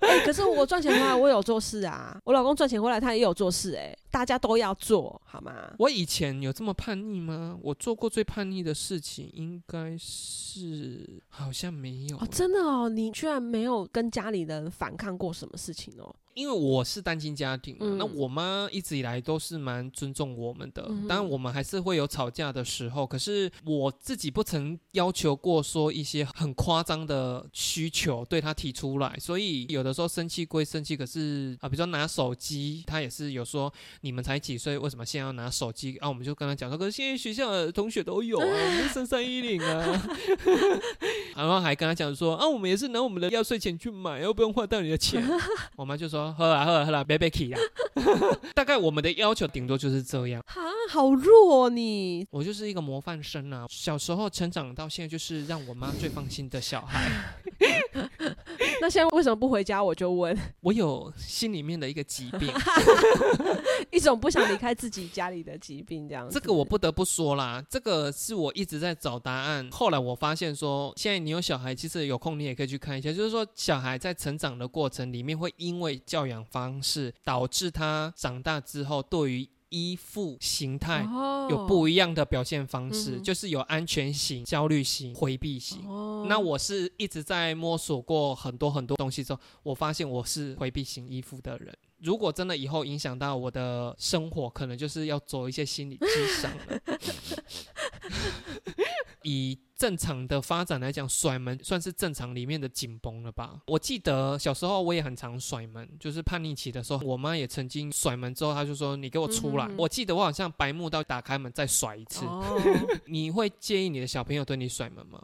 [0.00, 2.18] 哎、可是我赚钱回来，我有做事啊。
[2.24, 5.72] 我老公赚钱回来，他也有做事、是个哎大家都要做，好吗？
[5.78, 7.58] 我以前有这么叛逆吗？
[7.62, 16.14] 我做过最叛逆的事情，应该是好像没有欸、哦，真的哦，你居然没有跟家里人反抗过什么事情哦？
[16.34, 20.86] 因为我是单亲家庭那我妈一直以来都是蛮尊重我们的。
[20.88, 33.70] 嗯当然，我们还是会有吵架的时候，可是我自己不曾要求过说一些很夸张的需求对她提出来，所以有的时候生气归生气，可是啊，比如说拿手机，她也是有说
[34.02, 36.08] 你们才几岁，为什么现在要拿手机啊？
[36.08, 40.10] 我们就跟他讲说，可是现在学校的同学都有啊，我们升三一零啊，
[41.36, 45.22] 然后还跟他讲说啊，我们也是拿我们的压岁钱去买，又不用花到你的钱。
[45.76, 47.58] 我妈就说：“喝啦喝啦喝啦，别别气啦。”
[48.54, 50.42] 大概我们的要求顶多就是这样。
[50.46, 52.26] 哈，好弱、哦、你。
[52.30, 57.10] 我就是一个模范生啊，小时候成长到现在，就是让我妈最放心的小孩。
[58.80, 59.82] 那现在为什么不回家？
[59.82, 62.50] 我就问，我有心里面的一个疾病，
[63.90, 66.34] 一种不想离开自己家里的疾病，这样子。
[66.34, 69.68] 这个我不得不说啦，这个是我一直在找答案。
[69.70, 85.86] 后来我发现说，现在你有小孩，其实有空你也可以去看一下，就是说小孩在成长的过程里面，会因为教养方式导致他长大之后对于依附形态哦有不一样的表现方式，嗯就是有安全型、焦虑型、回避型。
[85.88, 91.76] 哦那我是一直在摸索过很多很多东西之后，我发现我是回避型依附的人。
[92.02, 96.80] 如果真的以后影响到我的生活，可能就是要走一些心理智商了。
[99.22, 103.60] 以正常的发展来讲，甩门算是正常里面的紧绷了吧？
[103.66, 109.66] 我记得小时候我也很常甩门，就是叛逆期的时候，我妈也曾经甩门之后，她就说：“你给我出来。
[109.66, 112.24] 嗯我记得我好像白目到打开门再甩一次。
[112.24, 112.58] 哦，
[113.04, 115.20] 你会介意你的小朋友对你甩门吗？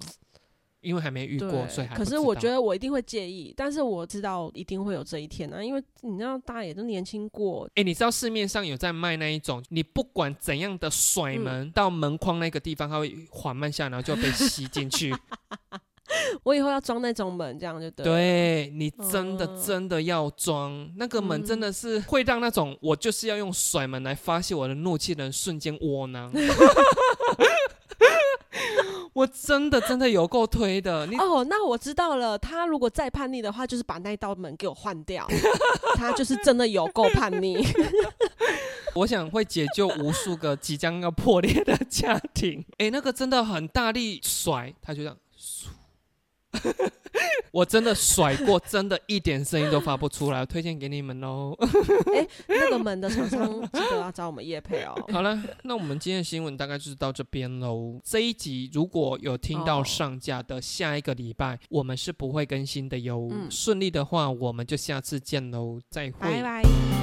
[0.87, 15.12] 因为还没遇过，所以还可是我觉得得我一定会介意，但是我知道一定会有这一天啊，因为你知道大家也都年轻过，哎、你知道市面上有在卖那一种，你不管怎样的甩嗯门、到门框那个地方，它会缓慢下来，然后就被吸进去。
[16.45, 26.32] 我以后要装那种门，这样就对。，对你真的嗯真的要装那个门，真的是会让那种我就是要用甩门来发泄我的怒气的人瞬间窝囊。
[29.16, 32.38] 我真的真的有够推的， 你哦，那我知道了。
[32.38, 35.26] 他如果再叛逆的话，就是把那一道门给我换掉。
[35.96, 37.66] 他就是真的有够叛逆。
[38.94, 42.62] 我想会解救无数个即将要破裂的家庭。
[42.76, 45.16] 哎、那个真的很大力甩，他就这样。
[46.57, 46.90] 嗖
[47.52, 51.57] 我真的甩过，真的一点声音都发不出来，我推荐给你们 喽。
[52.46, 54.94] 那个门的厂商记得要找我们叶配哦。
[55.11, 57.98] 好了，那我们今天的新闻大概就是到这边喽。
[58.04, 63.28] 这一集如果有听到哦上架的，下一个礼拜我们是不会更新的哟。
[63.30, 66.12] 嗯顺利的话，我们就下次见喽，再会。
[66.20, 66.95] 拜拜。